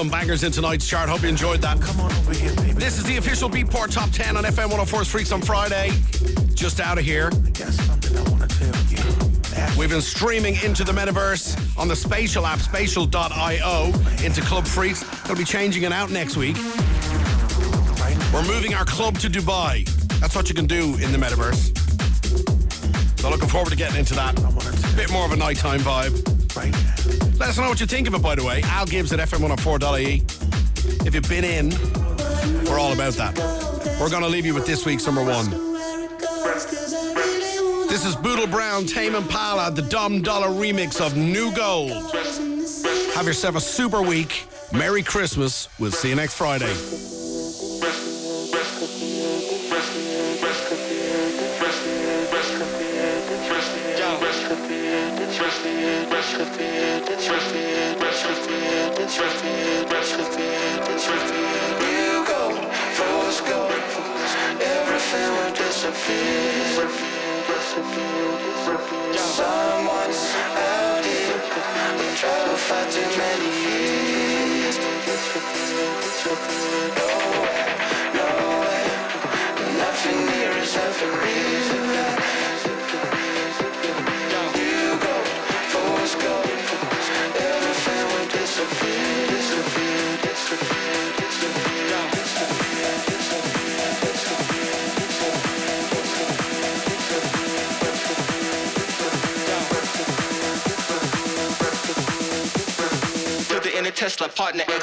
[0.08, 1.10] Some bangers in tonight's chart.
[1.10, 1.82] Hope you enjoyed that.
[1.82, 2.72] Come on over here, baby.
[2.72, 5.92] This is the official Beatport Top 10 on FM 104's Freaks on Friday.
[6.54, 7.30] Just out of here.
[7.30, 9.78] Got something I wanna tell you.
[9.78, 13.92] We've been streaming into the metaverse on the Spatial app, spatial.io,
[14.24, 15.04] into Club Freaks.
[15.26, 16.56] It'll be changing it out next week.
[18.34, 19.86] We're moving our club to Dubai.
[20.22, 21.78] That's what you can do in the metaverse.
[23.20, 24.40] So looking forward to getting into that.
[24.40, 26.27] A bit more of a nighttime vibe.
[27.40, 28.62] Let us know what you think of it, by the way.
[28.64, 30.24] Al Gibbs at FM104.ie.
[31.06, 31.70] If you've been in,
[32.66, 33.38] we're all about that.
[34.02, 35.50] We're going to leave you with this week's number one.
[37.88, 41.92] This is Bootie Brown, Tame Impala, the Dom Dolla remix of New Gold.
[43.16, 44.48] Have yourself a super week.
[44.74, 45.70] Merry Christmas.
[45.80, 46.74] We'll see you next Friday.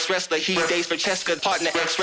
[0.04, 0.38] Partner ex wrestler.
[0.38, 1.98] He days for Cheska, partner ex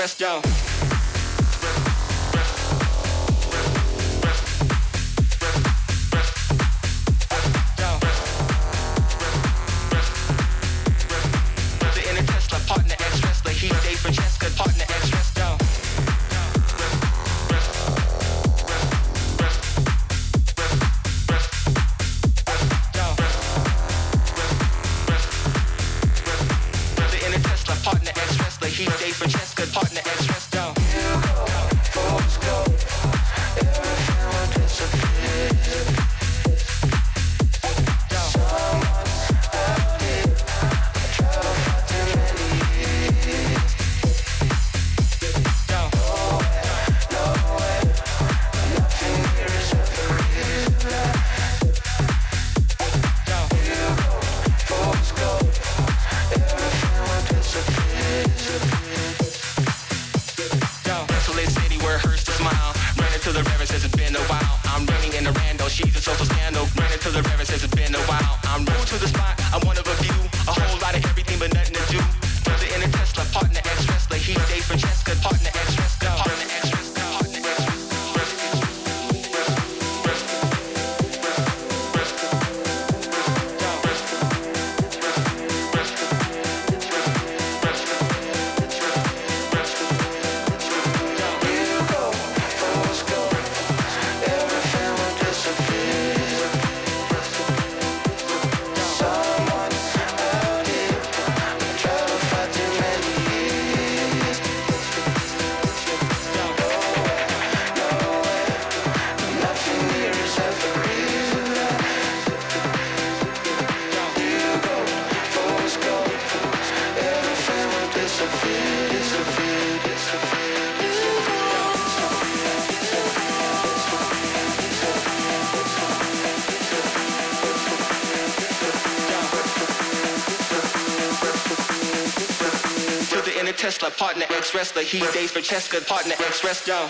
[133.82, 134.82] the inner partner ex wrestler.
[134.82, 136.86] He dates Francesca, partner ex wrestler.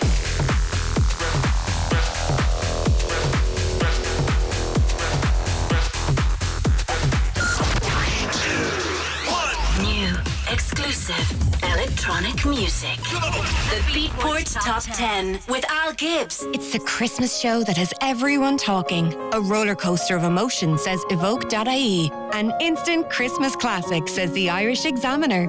[9.81, 10.15] New,
[10.51, 12.97] exclusive, electronic music.
[12.99, 16.45] The Beatport Top 10 with Al Gibbs.
[16.53, 19.13] It's the Christmas show that has everyone talking.
[19.33, 22.11] A roller coaster of emotion, says Evoke.ie.
[22.33, 25.47] An instant Christmas classic, says the Irish Examiner.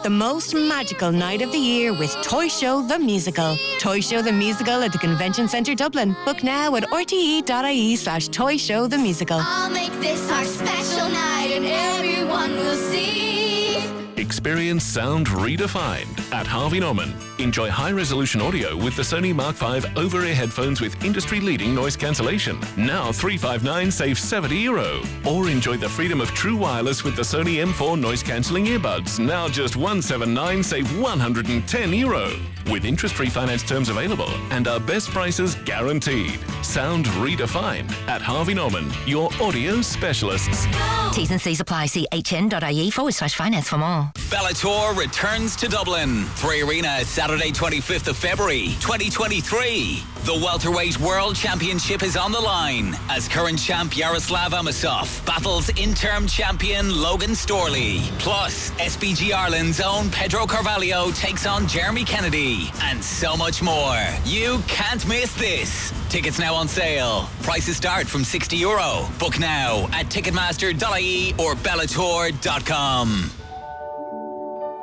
[0.00, 3.56] Relive the most magical night of the year with Toy Show the Musical.
[3.78, 6.16] Toy Show the Musical at the Convention Centre Dublin.
[6.24, 9.40] Book now at rte.ie slash Toy Show the Musical.
[9.40, 13.78] I'll make this our special night and everyone will see.
[14.16, 17.14] Experience sound redefined at Harvey Norman.
[17.50, 21.74] Enjoy high resolution audio with the Sony Mark V over ear headphones with industry leading
[21.74, 22.60] noise cancellation.
[22.76, 25.02] Now 359 saves 70 euro.
[25.26, 29.18] Or enjoy the freedom of true wireless with the Sony M4 noise cancelling earbuds.
[29.18, 32.30] Now just 179 save 110 euro.
[32.70, 36.38] With interest free finance terms available and our best prices guaranteed.
[36.62, 40.68] Sound redefined at Harvey Norman, your audio specialists.
[41.12, 41.86] T's and C's apply.
[41.86, 44.12] See hn.ie forward slash finance for more.
[44.30, 46.24] Bellator returns to Dublin.
[46.36, 50.04] Three Arena, Saturday, 25th of February, 2023.
[50.24, 56.28] The welterweight world championship is on the line as current champ Yaroslav Amosov battles interim
[56.28, 58.02] champion Logan Storley.
[58.20, 63.98] Plus, SBG Ireland's own Pedro Carvalho takes on Jeremy Kennedy, and so much more.
[64.24, 65.92] You can't miss this.
[66.08, 67.28] Tickets now on sale.
[67.42, 69.08] Prices start from 60 euro.
[69.18, 73.39] Book now at Ticketmaster.ie or Bellator.com.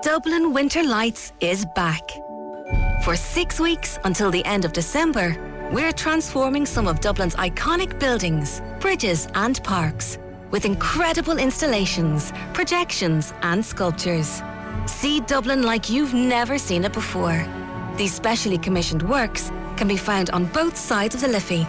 [0.08, 2.02] Dublin Winter Lights is back.
[3.04, 5.36] For six weeks until the end of December,
[5.70, 10.18] we're transforming some of Dublin's iconic buildings, bridges, and parks
[10.50, 14.42] with incredible installations, projections, and sculptures.
[14.86, 17.46] See Dublin like you've never seen it before.
[17.98, 21.68] These specially commissioned works can be found on both sides of the Liffey